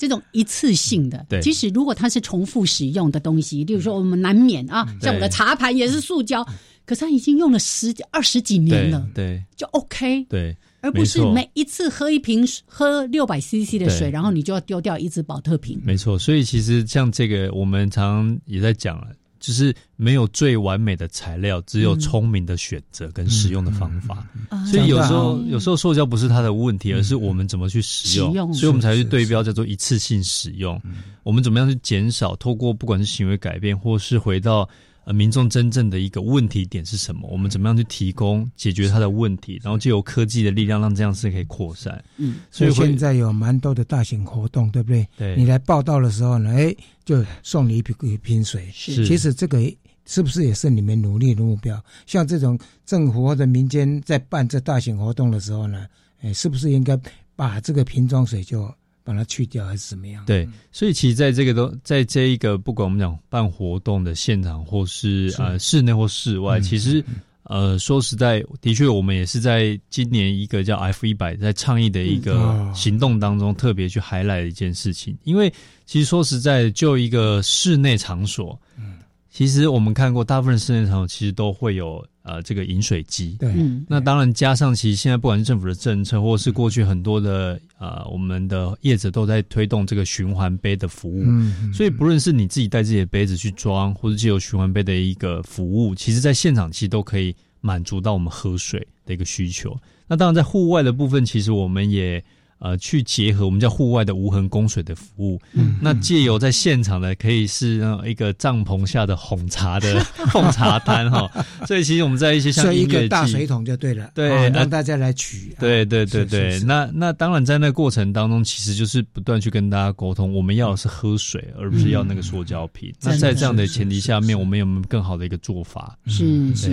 [0.01, 6.43] 这种一次性的，即使如果它是重复使用的东西，例如说我们难免啊，像我的茶盘也是塑胶，
[6.87, 15.79] 可是它已经用了十二十几年了，对，就 OK，对，而不是每一次喝一瓶喝六百 CC 的水，然后你就要丢掉一只保特瓶。
[15.85, 19.09] 没错，所以其实像这个，我们常也在讲了。
[19.41, 24.25] 就是没有最完美的材料，只有聪明的选择跟使用的方法。
[24.71, 28.55] 所以有时候，有时候塑胶不是它的问题，而是我们怎么去使用。
[28.55, 30.81] 所以我们才去对标叫做一次性使用。
[31.25, 32.37] 我们怎么样去减少？
[32.37, 34.69] 透过不管是行为改变，或是回到。
[35.05, 37.29] 呃，民众真正的一个问题点是什么？
[37.31, 39.59] 我们怎么样去提供解决他的问题？
[39.63, 42.03] 然后就有科技的力量，让这样事可以扩散。
[42.19, 45.07] 嗯，所以现在有蛮多的大型活动，对不对？
[45.17, 48.69] 对，你来报道的时候呢，哎，就送你一瓶一瓶水。
[48.73, 49.59] 是，其实这个
[50.05, 51.83] 是不是也是你们努力的目标？
[52.07, 55.87] 像这种政府或者民间在办这大型活动的时候呢，
[56.21, 56.99] 哎，是不是应该
[57.35, 58.73] 把这个瓶装水就？
[59.03, 60.25] 把它去掉还是怎么样？
[60.27, 67.05] 对，所以其实在这个都在这一个不管我们讲办活动的现场，或是呃室内或室外，其实
[67.45, 75.17] 呃说实在，的确我们也是在今年一个叫 F 一百在倡议的一个行动当中，特别去 highlight 一件事情。
[75.25, 75.53] 因为
[75.87, 78.90] 其实说实在，就一个室内场所，嗯，
[79.31, 82.05] 其实我们看过大部分室内场所其实都会有。
[82.23, 83.53] 呃，这个饮水机，对，
[83.89, 99.75] 那当然加上其实现在不管是政府的政策，或是过去很多的呃，我们的业者都在推动这个循环杯的服务，嗯，所以不论是你自己带自己的杯子去装，或者借由循环杯的一个服务，其实在现场其实都可以满足到我们喝水的一个需求。
[100.07, 102.23] 那当然在户外的部分，其实我们也。
[102.61, 111.29] 呃，去结合我们叫户外的无痕供水的服务，嗯，那借由在现场呢可以是一个帐篷下的哄茶的 哄茶摊哈，
[111.67, 122.93] 所以其实我们在一些像一个大水桶就对了，对，让大家来取，对对对对，那那当然在那过程当中，其实就是不断去跟大家沟通，我们要的是喝水，而不是要那个塑胶瓶。
[123.01, 125.99] 那在这样的前提下面，我们有没有更好的一个做法？
[126.07, 126.69] 是是。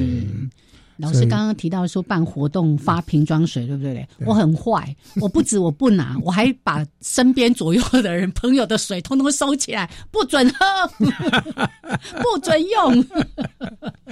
[0.97, 4.07] 老师刚刚提到说办活动发瓶装水，对不对？
[4.25, 10.65] 我很坏，我不止我不拿， 我还把身边左右的人朋友的水通通收起来，不准喝，
[12.21, 13.05] 不准用，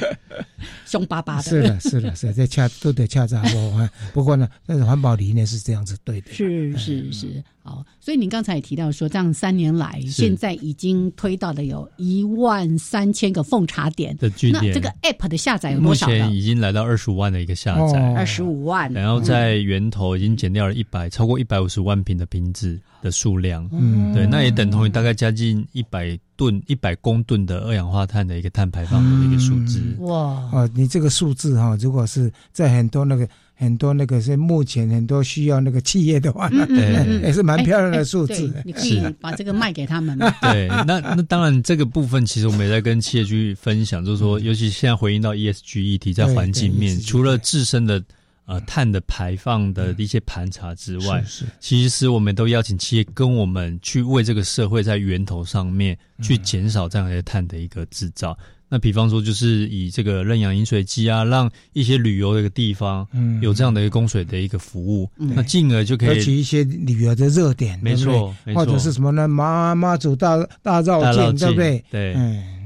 [0.95, 1.43] 凶巴巴的。
[1.43, 3.87] 是的， 是的，是在恰都得恰杂不？
[4.13, 6.31] 不过呢，但是环保理念是这样子对的。
[6.31, 7.43] 是是是。
[7.61, 14.65] 好，所以您刚才也提到说，这样三年来，现在已经推到了有一万三千个奉茶点的据点。
[14.67, 16.05] 那这个 App 的下载有多少？
[16.05, 18.93] 目前已经来到二十五万的一个下载，二十五万。
[18.93, 23.69] 然后在源头已经减掉了一百，超过一百五十万瓶的瓶子的数量。
[23.71, 29.79] 嗯，对，那也等同于大概将近一百吨、一百公吨的二氧化碳的一个碳排放的一个数字。
[29.99, 30.49] 哇！
[30.51, 33.27] 哦，你这个数字哈，如果是在很多那个。
[33.57, 36.91] 很多那个是目前很多需要那个企业的话，对
[37.23, 38.53] 也是蛮漂亮的数字。
[38.65, 40.19] 你可以把这个卖给他们。
[40.43, 48.03] 对，那那当然这个部分其实我们也在跟企业去分享，就是说，尤其现在回应到 ESG 议题，在环境面，除了自身的
[48.45, 58.37] 呃碳的排放的一些盘查之外，是其实我们都邀请企业跟我们去为这个社会在源头上面去减少这样的碳的一个制造。
[58.75, 69.29] 那比方说，就是以这个认养饮水机啊，让一些旅游的一个地方，嗯，有这样的一个供水的一个服务，那进而就可以取一些旅游的热点，没错，或者是什么呢？
[69.29, 71.85] 妈妈祖大大绕境，对不对？
[71.89, 72.17] 对，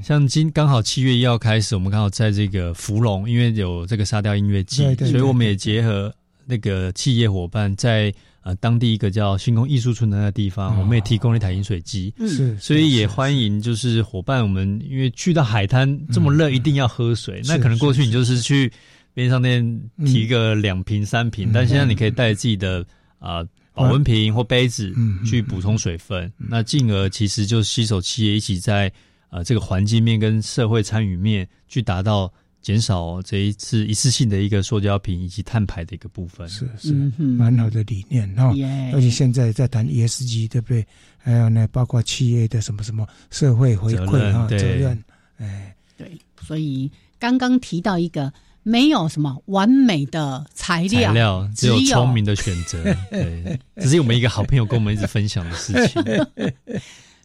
[0.02, 6.12] 像今刚好七月一号开始，我们刚好在这个芙蓉，因为有这个沙雕音乐季，所以我们也结合
[6.44, 8.12] 那个企业伙伴在。
[8.42, 18.40] 呃，当地一个叫星空艺术村的那个地方，我们也提供了一台饮水机，是，所以也欢迎就是伙伴，我们因为去到海滩这么热，一定要喝水，那可能过去你就是。
[18.40, 18.72] 去
[19.12, 22.86] 边上店提个两瓶三瓶，但现在你可以带自己的
[23.18, 24.94] 啊保温瓶或杯子
[25.26, 28.90] 去补充水分，那进而其实就携手企业一起在
[29.28, 32.32] 呃这个环境面跟社会参与面去达到。
[32.62, 38.52] 减少这一次一次性的一个塑胶瓶以及碳排的一个部分，是是蛮好的理念哈。
[38.92, 40.86] 而且现在在谈 ESG，对不对？
[41.16, 45.02] 还有呢，包括企业的什么什么社会回馈哈，责任，
[45.38, 46.10] 哎，对。
[46.42, 48.32] 所以刚刚提到一个
[48.62, 52.82] 没有什么完美的材料，材料只有聪明的选择。
[53.10, 56.02] 对， 这是我们一个好朋友跟我们一直分享的事情。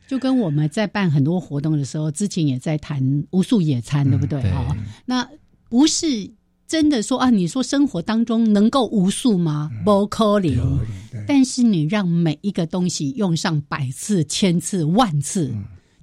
[0.07, 4.41] 就跟我们在办很多活动的时候，之前也在谈无数野餐，对不对？
[4.51, 4.75] 哈，
[5.05, 5.27] 那
[5.67, 6.29] 不是
[6.67, 9.71] 真的说啊，你说生活当中能够无数吗？
[9.83, 10.79] 不可能。
[11.27, 15.51] 但是你让每一个东西用上百次、千次、万次，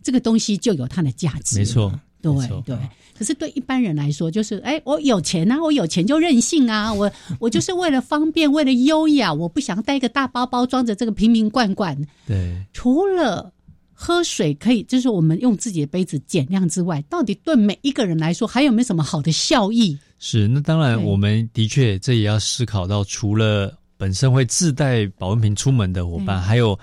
[0.02, 1.58] 这个东西就有它的价值。
[1.58, 2.32] 没错，对
[2.64, 2.76] 对。
[3.16, 11.96] 可是对一般人来说，就是哎，我有钱啊，我有钱就任性啊，我 我就是为了方便，为了优雅，我不想带一个大包包装着这个瓶瓶罐罐。
[12.26, 13.52] 对，除了。
[14.04, 19.96] 喝水可以，就是我们用自己的杯子减量之外，到底对每一个人来说还有没有什么好的效益？
[20.18, 26.76] 是，那当然，我们的确这也要思考到，除了本身会自带保温瓶出门的伙伴，还有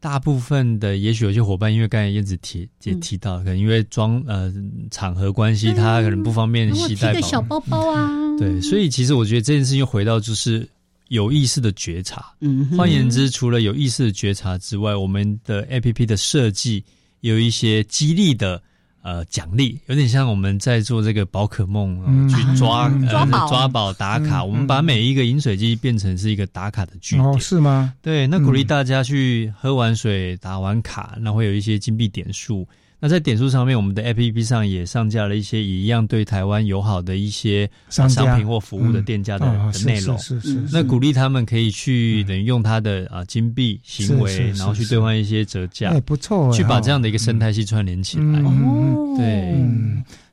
[0.00, 4.50] 大部分的，也许有些伙伴，因为刚才燕子提也提到，可能因为装呃
[4.90, 8.10] 场合关系，他可能不方便携带小包包啊。
[8.38, 10.66] 对，所以其实我觉得这件事又回到就是。
[11.12, 16.82] 有意识的觉察，嗯，换言之，除了有意识的觉察之外，我们的 A P P 的设计
[17.20, 18.62] 有一些激励的
[19.02, 23.46] 呃奖励，有点像我们在做这个宝可梦去抓抓宝。
[23.46, 27.92] 抓宝打卡，我们把每一个饮水机变成是一个打卡的据点，是吗？
[28.00, 32.66] 对，那鼓励大家去喝完水打完卡，那会有一些金币点数。
[33.04, 39.44] 那在点数上面，我们的 A P P 上也上架了一些一样对台湾友好的一些商品或服务的店家的
[39.84, 40.16] 内容。
[40.20, 40.68] 是是是。
[40.72, 45.90] 那鼓励他们可以去等于用他的啊金币行为，然后去兑换一些折价。
[45.90, 46.52] 哎，不错。
[46.52, 48.38] 去把这样的一个生态系串联起来。
[48.38, 49.52] 哦，对。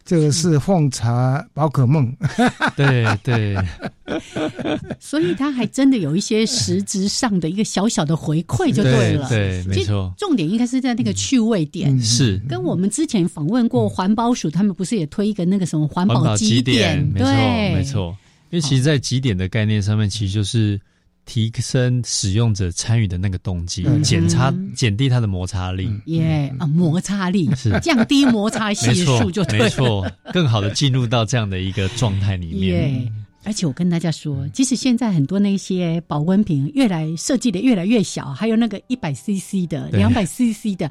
[0.10, 2.12] 这个是奉茶宝可梦，
[2.76, 3.56] 对对，
[5.00, 10.12] 所以他还真的有一些实质上的一个小小的回馈，就对了，对，没错。
[10.18, 17.08] 重点应该是在那个趣味点，是跟我们之前访问过环保署，他们不是也推一个那个什么环保极点？
[17.14, 18.18] 没错，没错。
[18.50, 20.82] 因为其实，在极点的概念上面，其实就是。
[21.30, 27.80] 提升使用者参与的那个动机，减差减低它的摩擦力，耶啊，摩擦力是。
[27.82, 33.14] 降低摩擦系数就没错，更好的进入到这样的一个状态里面。
[33.44, 40.90] 而且我跟大家说，即使现在很多那些保温瓶越来设计的越来越小，还有那个一百 CC 的、两百 CC 的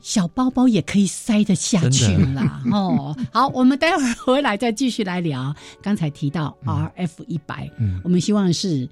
[0.00, 2.62] 小包包也可以塞得下去啦。
[2.72, 5.54] 哦，好，我们待会儿回来再继续来聊。
[5.82, 8.00] 刚才提到 RF 一百，嗯。
[8.02, 8.88] 我们希望是。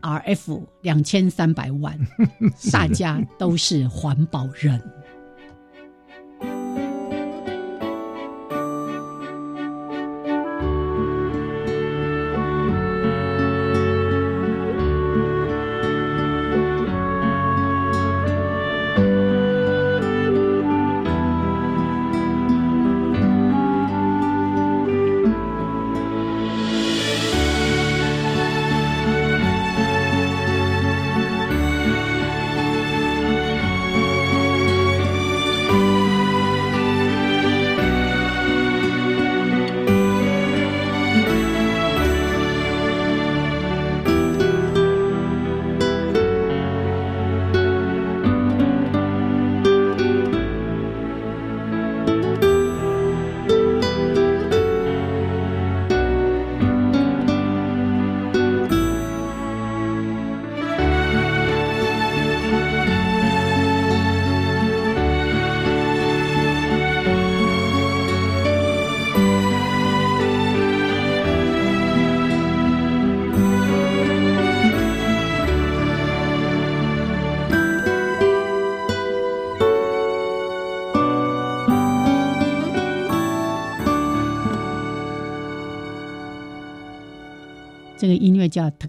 [0.00, 1.98] R F 两千三百万，
[2.72, 4.80] 大家都是环保人。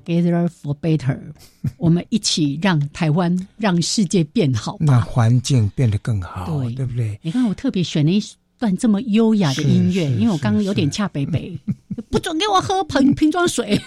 [0.09, 1.19] Together for Better，
[1.77, 7.19] 我们一起让台湾、让世界变好，让环境变得更好，对对不对？
[7.21, 8.19] 你看，我特别选了一
[8.57, 11.55] 段这么优雅的音乐，因为我刚刚有点恰北北，
[12.09, 13.79] 不准给我喝瓶瓶装水，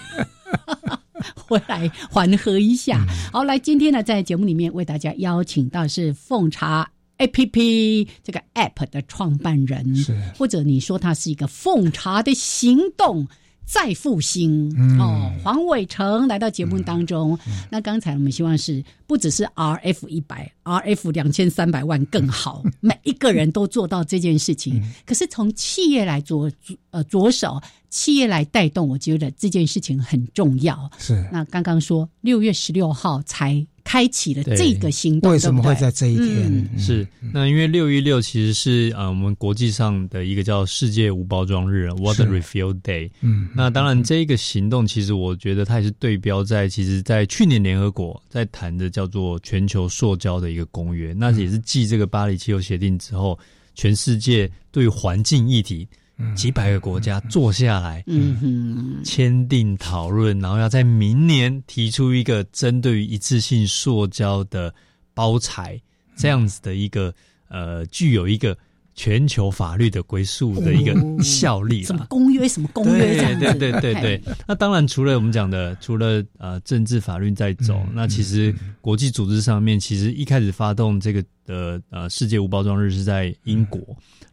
[1.35, 3.05] 回来缓和一下。
[3.33, 9.93] 好，来，今天呢，在节目里面为大家邀请到是奉茶 A P P 这个 App 的创办人，
[10.37, 13.27] 或者你说它是一个奉茶的行动。
[13.65, 17.37] 再复兴哦，黄伟成来到节目当中。
[17.69, 24.83] 那刚才我们希望是不只是 R F 一百，R F 两千三百万更好， 每一个人都做到这件事情。
[25.05, 26.51] 可是从企业来着
[26.91, 30.89] 呃着手，企业来带动，我觉得这件事情很重要。
[30.97, 33.65] 是那刚刚说六月十六号才。
[33.83, 36.79] 开启了这个行动，为什么会在这一天？
[36.79, 43.11] 是那因为六一六其实是呃我们国际上的一个叫世界无包装日 （Water Refill Day）。
[43.21, 53.37] 嗯，那当然这一个行动其实我觉得它也是对标在其实，在去年联合国在谈的叫做全球塑胶的一个公约，那也是继这个巴黎气候协定之后，
[53.75, 55.87] 全世界对环境议题。
[56.35, 64.73] 几百个国家坐下来，嗯哼签订讨论，然后要在明年提出一个针对于一次性塑胶的
[65.13, 65.79] 包材
[66.15, 67.13] 这样子的一个
[67.49, 68.57] 呃，具有一个
[68.95, 70.93] 全球法律的归宿的一个
[71.23, 71.83] 效力。
[71.83, 72.47] 什么公约？
[72.47, 73.17] 什么公约？
[73.17, 74.21] 对对对对对。
[74.47, 83.81] 那当然，除了我们讲的，除了呃政治法律在走，那其实国际组织上面，其实一开始发动这个的呃世界无包装日是在英国。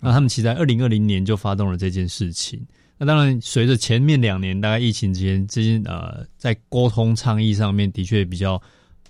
[0.01, 2.61] 那他们其实在二零二零年就发动了这件事情。
[3.03, 8.61] 那当然，随着前面两年大概疫情之间，这些呃在沟通倡议上面的确比较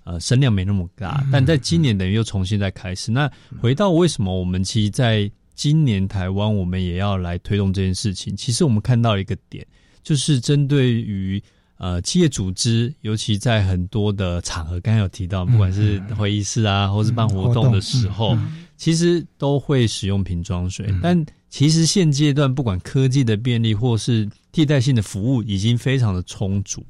[0.05, 3.11] 呃声量没那么大，但在今年等于又重新再开始。
[3.11, 3.29] 那
[3.61, 8.37] 回到为什么我们其实在今年台湾我们也要来推动这件事情？
[8.37, 9.67] 其实我们看到一个点，
[10.05, 11.43] 就是针对于
[11.77, 18.39] 呃企业组织，尤其在很多的场合，刚刚有提到，不管是会议室啊，或是办活动的时候。
[18.81, 26.83] 其实都会使用瓶装水，但其实现阶段不管科技的便利或是替代性的服务已经非常的充足，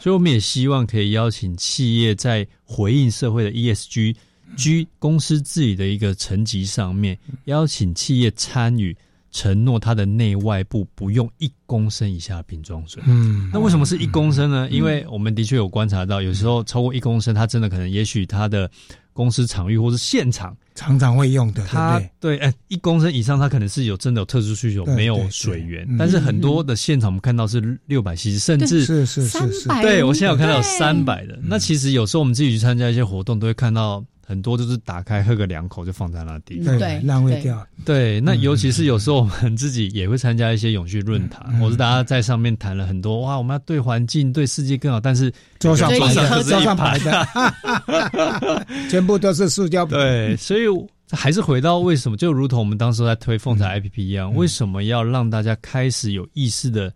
[0.00, 4.16] 所以我们也希望可以邀请企业在回应社会的 ESG、
[4.56, 8.96] G 公司自己的一个层级上面，邀请企业参与，
[9.30, 13.02] 承诺它的内外部不用一公升以下瓶装水。
[13.06, 14.66] 嗯，那为什么是一公升呢？
[14.70, 18.70] 因为我们的确有观察到，有时候超过一公升，它真的可能也许它的。
[19.14, 25.88] 公司场域或是现场常常会用的，它对，哎，一公升以上，它可能是有真的有特殊需求，没有水源。
[25.96, 31.38] 但是很多的现场我们看到是六百 cc，甚至是是是是，对我现在有看到有三百的。
[31.42, 34.04] 那其实有时候我们自己去参加一些活动，都会看到。
[34.26, 36.60] 很多就是打开喝个两口就放在那地。
[36.60, 37.66] 方，对，浪费掉。
[37.84, 49.84] 对，那尤其是有时候我们自己也会参加一些永续论坛，或是大家在上面谈了很多，哇，我们要对环境、对世界更好，但是桌上桌上桌上排的， 全部都是塑胶。
[49.86, 50.62] 对，所以
[51.10, 56.90] 还是回到为什么，就如同我们当时在推凤彩 APP 一样，为什么要让大家开始有意识的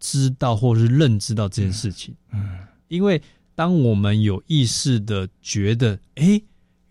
[0.00, 2.14] 知道或是认知到这件事情？
[2.32, 2.58] 嗯，
[2.88, 3.20] 因为
[3.54, 6.40] 当我们有意识的觉得，哎。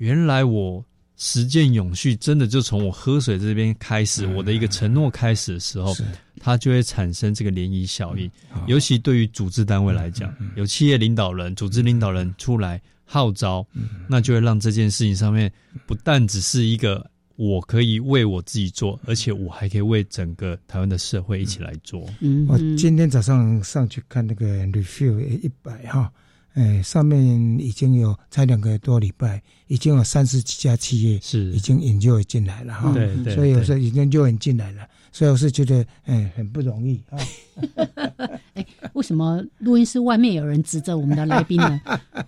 [0.04, 0.84] 原来我
[1.16, 5.96] 实践永续，真的就从我喝水这边开始，我的一个承诺开始的时候，
[6.42, 8.30] 它就会产生这个涟漪效应。
[8.68, 13.66] 尤其对于组织单位来讲，有企业领导人、组织领导人出来号召，
[14.10, 15.50] 那就会让这件事情上面
[15.86, 22.02] 不但只是一个我可以为我自己做，而且我还可以为整个台湾的社会一起来做。
[22.50, 26.12] 我今天早上上去看那个 review 一百哈。
[26.54, 31.52] 哎，上面已经有才两个多礼拜，已经有三十几家企业是。
[31.52, 37.18] 已经引诱进来了哈，对对，所以有时候已经就引进来了，所以我是觉得哎很不容易啊。
[38.56, 41.80] 哎，为什么录音室外面有人指着我们的来宾呢？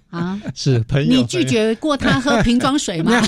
[0.10, 3.12] 啊， 是朋友，你拒绝过他喝瓶装水吗？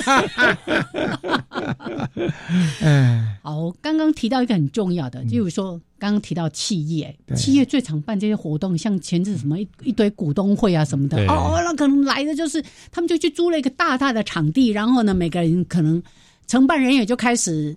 [2.81, 5.81] 哎，好，刚刚提到一个很重要的，就是说。
[5.99, 15.99] 刚刚提到企业，企业最常办这些活动，像前阵什么一一堆股东会啊什么的，哦，那可能来的就是他们就去租了一个大大的场地，然后呢，每个人可能
[16.45, 17.75] 承办人也就开始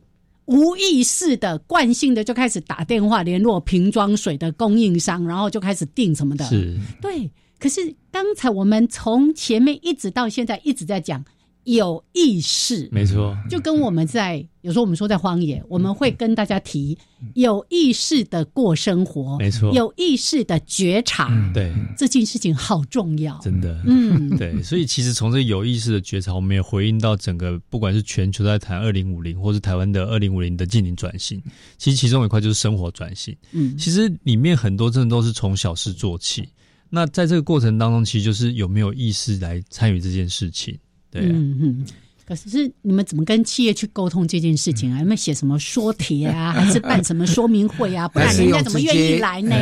[0.50, 6.44] 无意识的、惯性的就开始打电话联络瓶装水的供应商，然后就开始订什么的。
[6.44, 7.30] 是，对。
[7.58, 11.24] 可是刚才我们从前面一直到现在一直在讲
[11.64, 16.96] 有意识，没错，就跟我们在有时候我们说在荒野，我们会跟大家提
[17.34, 21.72] 有意识的过生活，没错，有意识的觉察，对。
[21.96, 31.42] 这件事情好重要，真的，嗯， 对，所以其实从这有意识的觉察，我们也回应到整个不管是全球在谈二零五零，或是台湾的二零五零的近零转型，
[31.76, 36.48] 其实其中一块就是生活转型，嗯，其实里面很多真的都是从小事做起，
[36.88, 40.78] 那在这个过程当中，其实就是有没有意识来参与这件事情。
[41.10, 41.86] 对，嗯嗯，
[42.26, 45.00] 可是你们怎么跟企业去沟通这件事情啊？
[45.00, 48.06] 有没有写什么说帖啊， 还是办什么说明会啊？
[48.12, 49.56] 不然人家怎么愿意来呢？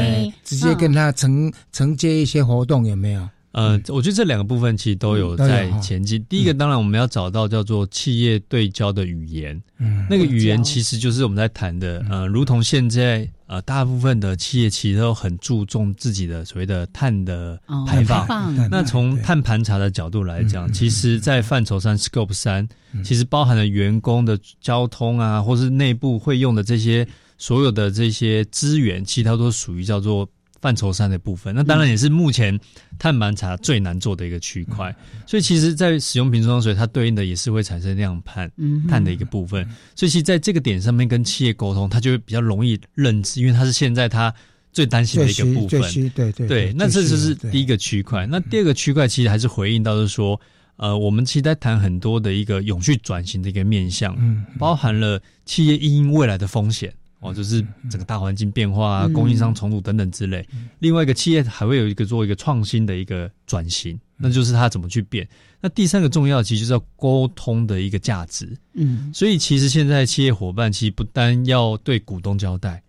[0.44, 3.28] 直接跟他承承接一些活动有没有？
[3.59, 6.25] 呃，我觉得这两个部分其实都有在前进。
[6.29, 18.55] 第一个，当然我们要找到叫做企业对焦的语言，嗯，那个语言其实就是我们在谈的，呃，如同现在呃，大部分的企业其实都很注重自己的所谓的碳的排放。
[18.71, 22.69] 那从碳盘查的角度来讲，其实，在范畴三 Scope 三，
[23.03, 30.29] 其实包含了员工的交通啊，或是内部会用的这些所有的这些资源，其他都属于叫做。
[30.61, 32.59] 范畴三的部分，那当然也是目前
[32.99, 34.95] 碳盘查最难做的一个区块。
[35.27, 38.51] 所以，其实，在使用瓶装水，它对应的也是会产生量碳
[38.89, 39.65] 碳的一个部分。
[39.95, 44.35] 所以，其实在这个点上面跟企业沟通，它就会比较容易认知，因为它是现在它
[44.73, 45.81] 最担心的一个部分。
[46.11, 48.27] 对对对，那这就是第一个区块。
[48.27, 50.41] 那第二个区块其实还是回应到，是说，
[50.77, 54.17] 呃，我们其实在谈很多的一个永续转型的一个面向，
[54.59, 56.93] 包含了企业应未来的风险。
[57.21, 57.61] 哦，就是
[57.91, 60.47] 整个大环境变化啊，供应商重组等等之类。
[60.79, 65.29] 另外一个企业还会有一个做一个创新的一个转型，那就是它怎么去变。
[65.61, 68.57] 那第三个重要，其实就是要沟通的一个价值。
[68.75, 72.81] 嗯，所以其实现在企业伙伴其实不单要对股东交代，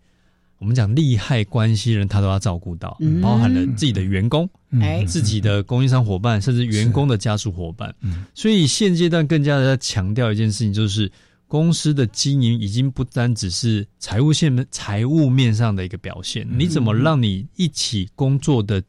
[0.60, 4.48] 我们讲利害关系人他都要照顾到，包含了自己的员工、
[4.80, 7.92] 哎，自己的供应商伙伴，甚至员工的家属伙伴。
[8.36, 11.12] 所以现阶段更加的在强调一件事情，就是。
[11.50, 18.82] 公司的经营已经不单只是财务线、财务面上的一个表现，你怎么让你一起工作的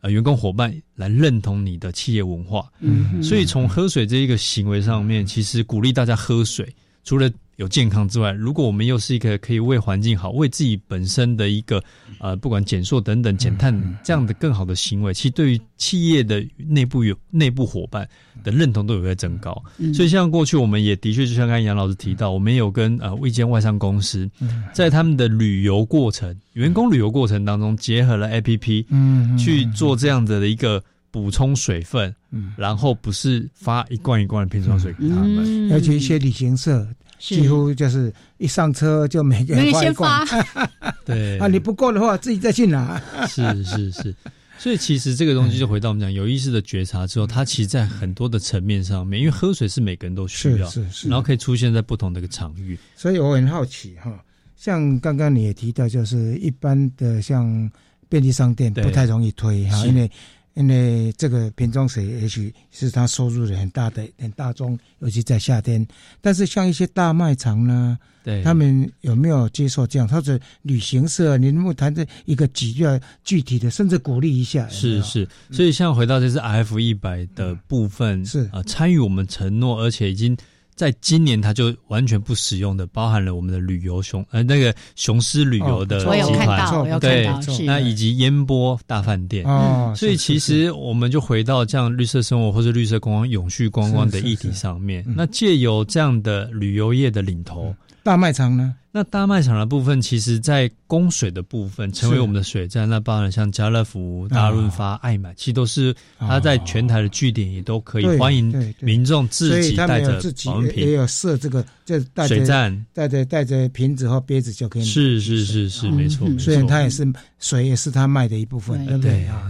[0.00, 2.72] 呃员工伙伴来认同你的企业文化？
[2.80, 7.30] 嗯，所以从喝水这一个行为上面，其实鼓励大家喝水，除了。
[7.56, 11.82] 有健康之外，如果我们又是一个可以为环境好、为自己本身的一个
[12.18, 18.08] 呃，不管减塑等等、减碳这样的更好的行为，其实对于企业的内部有内部伙伴
[18.42, 19.62] 的认同度也在增高。
[19.94, 24.28] 所以像过去我们也的确，就像刚才杨老师提到，我们有跟呃一间外商公司，
[24.72, 30.82] 在他们的旅游过程、员工旅游过程当中，结合了 A P P，嗯，去做这样子的一个
[31.12, 36.84] 补充水分，嗯，然后不是发一罐一罐的瓶装水给他们，而且一些旅行社。
[37.18, 39.84] 几乎就是一上车就每个人发。
[39.84, 40.26] 一罐，
[41.04, 41.38] 对。
[41.38, 43.00] 啊，你不够的话自己再去拿。
[43.26, 44.14] 是是是，
[44.58, 52.78] 所以其实这个东西就回到我们讲有意识的觉察之后，它其实在很多的层面上面，因为喝水是每个人都需要，是是，然后可以出现在不同的一个场域。
[52.96, 54.12] 所以我很好奇哈，
[54.56, 57.70] 像刚刚你也提到，就是一般的像
[58.08, 60.10] 便利商店不太容易推哈，因为。
[60.54, 65.86] 因为这个瓶装水也许是他收入的很大的很大宗，尤其在夏天。
[66.20, 70.08] 但是像一些大卖场呢，对，他们有没有接受这样？
[70.08, 72.84] 或者旅行社，你能不能谈这一个几句
[73.24, 74.68] 具体的，甚至鼓励一下？
[74.68, 80.36] 是是，所以像回到这是 F 一百的部分，是啊，参与我们承诺，而且已经。
[80.74, 87.28] 在今年，它就完全不使用的，包含了我们的旅游熊，呃，那个雄狮旅游的集团，对，
[87.64, 89.44] 那以及烟波大饭店。
[89.46, 95.04] 哦，所以其实我们就回到这样绿色生活或者绿色观光、永续观光的议题上面。
[95.06, 98.74] 那借由这样的旅游业的领头，大卖场呢？
[98.96, 102.88] 那大卖场的部分，其实，在供水的部分，成为我们的水站。
[102.88, 114.84] 那包含像家乐福、大润发、爱买，其实都是它在全台的据点，也都可以欢迎民众自己带着保温瓶，也有设这个这水站，带着带着瓶子和杯子就可以。
[114.84, 116.28] 是是是是，没错。
[116.38, 117.04] 虽然它也是
[117.40, 118.86] 水，也是他卖的一部分。
[119.00, 119.48] 对啊，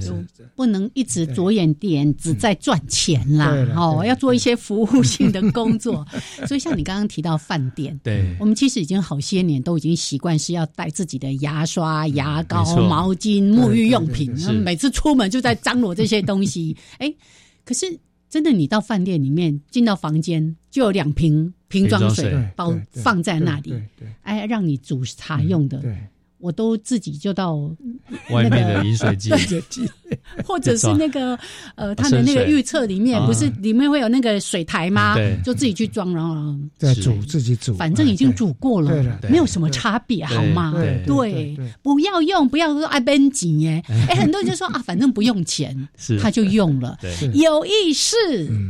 [0.57, 6.03] 不能一直着眼点只在赚钱啦，哦，要做一些服务性的工作。
[6.47, 9.34] 所以，像你刚刚提到饭店，对我们其实已经好些。
[9.35, 14.32] 些年都已经习惯是要带自己的牙刷、牙膏、毛巾、沐浴用品，
[14.62, 16.76] 每次出门就在张罗这些东西。
[16.99, 17.12] 哎，
[17.64, 17.87] 可是
[18.30, 23.74] 真的，你到饭店里面进到房间，就有两瓶瓶装水包放在那里，
[24.22, 25.82] 哎，让你煮茶用的。
[26.39, 27.57] 我都自己就到
[28.30, 29.30] 外面的饮水机，
[30.45, 31.39] 或者是那个
[31.74, 35.16] 呃，他的那个预测里面不是里面会有那个水台吗？
[35.43, 40.72] 就自己去装，然后再煮自己煮，反正已经煮过了，没有什么差别，好吗？
[41.07, 43.82] 对，不要用，不要说爱奔紧耶。
[44.09, 45.89] 哎，很多人就说啊，反正不用钱，
[46.20, 46.99] 他就用了，
[47.32, 48.16] 有意识，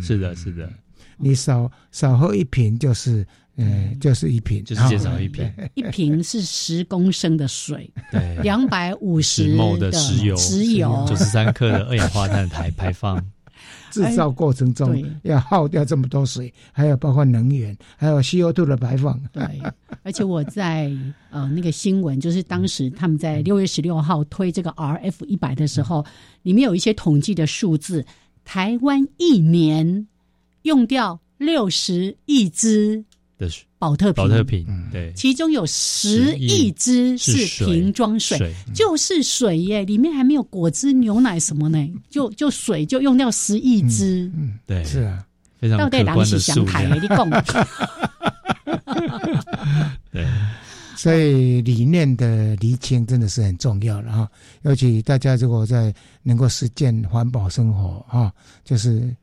[0.03, 0.71] 是的，是的。
[1.17, 3.27] 你少少喝一瓶就是。
[3.57, 5.51] 嗯，就是一瓶，就是介绍一瓶。
[5.75, 13.25] 一瓶是十公升的水，对，两百五十的石油，石油九十三克的二氧化碳排排放。
[13.91, 19.17] 制造过程中要耗掉这么多水，还有包括能源，还有 CO2 的排放。
[19.33, 19.43] 对，
[20.03, 20.91] 而且我在
[21.31, 26.05] 呃那个新闻，就是当时他们在六月十六号推这个 RF 一百的时候，
[26.43, 28.05] 里面有一些统计的数字，
[28.45, 30.09] 台湾一年
[30.63, 33.05] 用掉六十亿支。
[33.49, 45.25] 的保特保特瓶，对，其中有十亿支是瓶装水，就是水耶，里面还没有果汁、牛奶什么呢，就就水就用掉十亿支，嗯，对，是啊，
[45.59, 47.01] 非常可观的数量。
[50.11, 50.27] 对，
[50.97, 54.29] 所以理念的厘清真的是很重要了哈，
[54.63, 58.33] 尤其大家如果在能够实践环保生活哈，
[58.65, 59.15] 就是。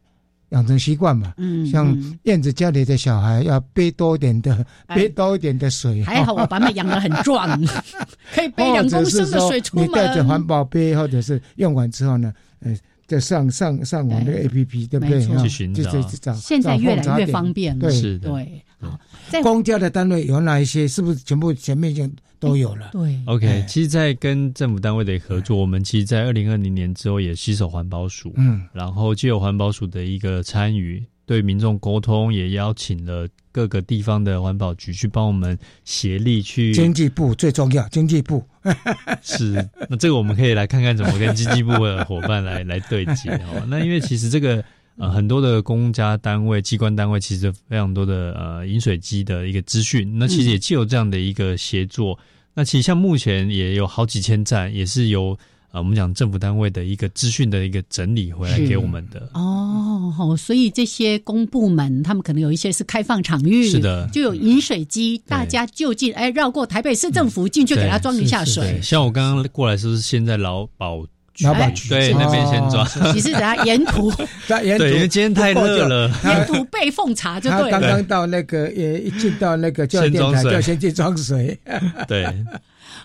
[0.52, 6.04] 养成习惯嘛，嗯，像燕子家里的小孩要背多一点的，背多一点的水。
[6.04, 7.50] 还好我把它养得很壮，
[8.36, 9.88] 可以背两公升的水出门。
[9.88, 12.76] 你带着环保杯，或者是用完之后呢，呃，
[13.08, 15.26] 再上上上网的 A P P，对不对？
[15.42, 16.34] 去寻找。
[16.34, 18.62] 现在越来越方便了，对对。
[18.80, 19.00] 好，
[19.44, 20.88] 公家的单位有哪一些？
[20.88, 22.12] 是不是全部前面已经
[22.42, 22.90] 都有了？
[22.92, 23.64] 对，OK。
[23.68, 36.74] 其实，在跟政府单位的合作，我们其实，在二零二零年之后也携手环保署，嗯，然后就有环保署的一个参与，对民众沟通，也邀请了各个地方的环保局去帮我们协力去。
[36.74, 38.44] 经济部最重要，经济部
[39.22, 43.64] 是那这个我们可以来看看怎么跟经济部的伙伴来来对接哦。
[43.68, 44.64] 那因为其实这个。
[44.98, 50.20] 呃，很多的公家单位、机关单位，其实非常多的呃饮水机的一个资讯。
[50.20, 52.18] 那其实也既有这样的一个协作。
[52.54, 55.36] 那其实像目前也有好几千站，也是由
[55.72, 59.28] 呃我们讲政府单位的一个资讯的一个整理回来给我们的。
[59.34, 68.80] 哦，好，所以这些公部门他们可能有一些是开放场域，是的，就有饮水机，大家就近哎绕过台北市政府进去给他装一下水。
[68.84, 71.08] 像我刚刚过来是不是现在劳保？
[71.44, 74.12] 老板局对那边先装，你是等下沿途，
[74.64, 77.72] 沿途因为今天太热了，沿途备奉茶就对了。
[77.72, 81.58] 刚刚到那个也一进到那个教育电台，就要先去装水。
[82.08, 82.28] 对，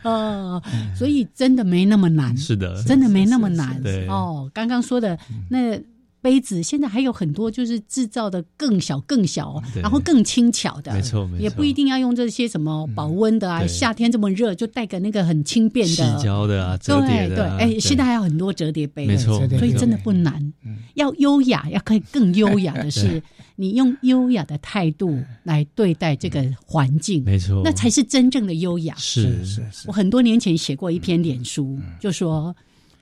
[0.02, 0.60] 呃，
[0.96, 3.80] 所以真的没那么难，是的，真的没那么难。
[3.82, 5.16] 对，哦，刚刚说的
[5.48, 5.80] 那。
[6.26, 13.64] 杯子现在还有很多，就是制造的更小、更小，然后更轻巧的，没错，没错，也不一定要用这些什么保温的啊。
[13.68, 15.94] 夏天这么热，就带个那个很轻便的。
[15.94, 17.36] 细胶的啊，折叠的。
[17.36, 20.52] 对，哎，现在还有很多折叠杯，没错，所以真的不难。
[20.94, 23.22] 要优雅，要可以更优雅的是，
[23.54, 28.96] 你用优雅的态度来对待这个环境，没错，那才是真正的优雅。
[28.98, 29.44] 是。
[29.44, 32.52] 是是，我很多年前写过一篇脸书，就说。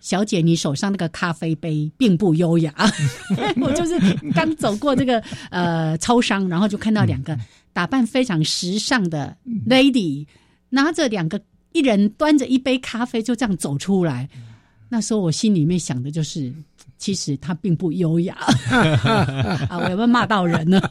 [0.05, 2.75] 小姐，你手上那个咖啡杯并不优雅。
[3.57, 3.99] 我就是
[4.35, 7.35] 刚走过这个呃超商，然后就看到两个
[7.73, 9.35] 打扮非常时尚的
[9.67, 10.27] lady，
[10.69, 11.41] 拿着两个
[11.73, 14.29] 一人端着一杯咖啡就这样走出来。
[14.91, 16.53] 那时候我心里面想的就是，
[16.99, 18.35] 其实他并不优雅。
[19.71, 20.83] 啊，我有没有骂到人呢？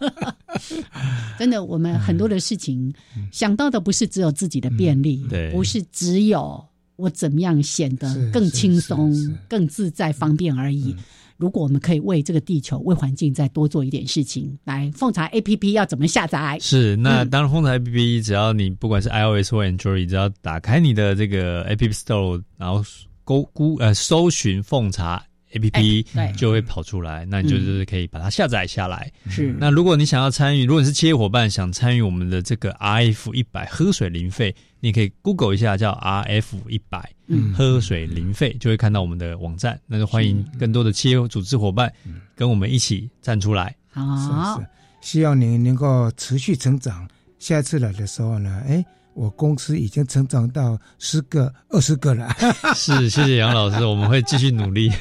[1.37, 2.91] 真的，我们很多的事情
[3.31, 6.65] 想到的不是只有自己的便利，不是只有。
[6.95, 9.13] 我怎么样显得更轻松、
[9.47, 10.95] 更自在、方便而已？
[11.37, 16.57] 如果我们可以为这个地球、为环境再多做一点事情，来奉茶 A P P 要怎么下载？
[16.61, 22.83] 是那当然，奉茶 A P P 只要你不管是 I O S 或 Android，只要打开你的这个 A P P Store，然后
[23.23, 25.21] 勾估呃搜寻奉茶。
[25.53, 29.11] A P P 就会跑出来，那你就是可以把它下载下来。
[29.29, 37.13] 是，那如果你想要参与，如果你是企业伙伴想参与我们的这个 R F 一百喝水零费，你可以 Google 一下叫 R F 一百
[37.55, 39.79] 喝水零费，就会看到我们的网站。
[39.85, 41.93] 那就欢迎更多的企业组织伙伴
[42.35, 43.75] 跟我们一起站出来。
[43.89, 44.61] 好，
[45.01, 47.07] 希望你能够持续成长。
[47.37, 48.83] 下次来的时候呢，哎。
[49.13, 52.29] 我公司已经成长到十个、二十个了。
[52.75, 54.91] 是，谢谢杨老师，我们会继续努力。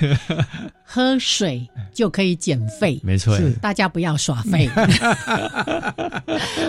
[0.85, 4.69] 喝水就可以减肥，没错，大家不要耍废。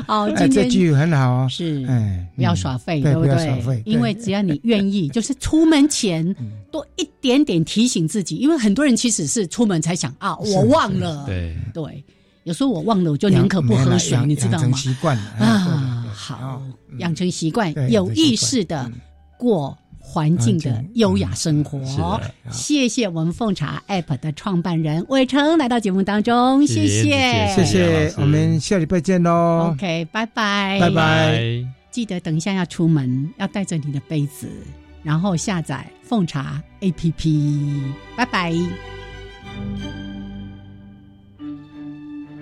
[0.07, 3.83] 好，今天这句很好啊，是，哎，不要耍废，对不对？
[3.85, 6.33] 因为只要你愿意，就是出门前
[6.71, 11.53] 多一点点提醒自己，因为很多人其实是出门才想啊，我忘了，对。
[11.73, 12.05] 对，
[12.43, 14.77] 有时候我忘了，我就宁可不喝水，你知道吗？
[14.77, 16.05] 习惯啊。
[16.13, 16.61] 好，
[16.99, 18.89] 养成习惯，有意识的
[19.37, 22.21] 过环境的优雅生活。
[22.51, 29.71] 谢谢我们凤茶 App 的创办人伟成来到节目当中，谢谢，谢谢，我们下礼拜见喽。
[29.73, 31.65] OK，拜拜，拜拜。
[31.91, 34.47] 记得等一下要出门，要带着你的杯子，
[35.01, 37.81] 然后下载凤茶 APP。
[38.15, 38.53] 拜拜。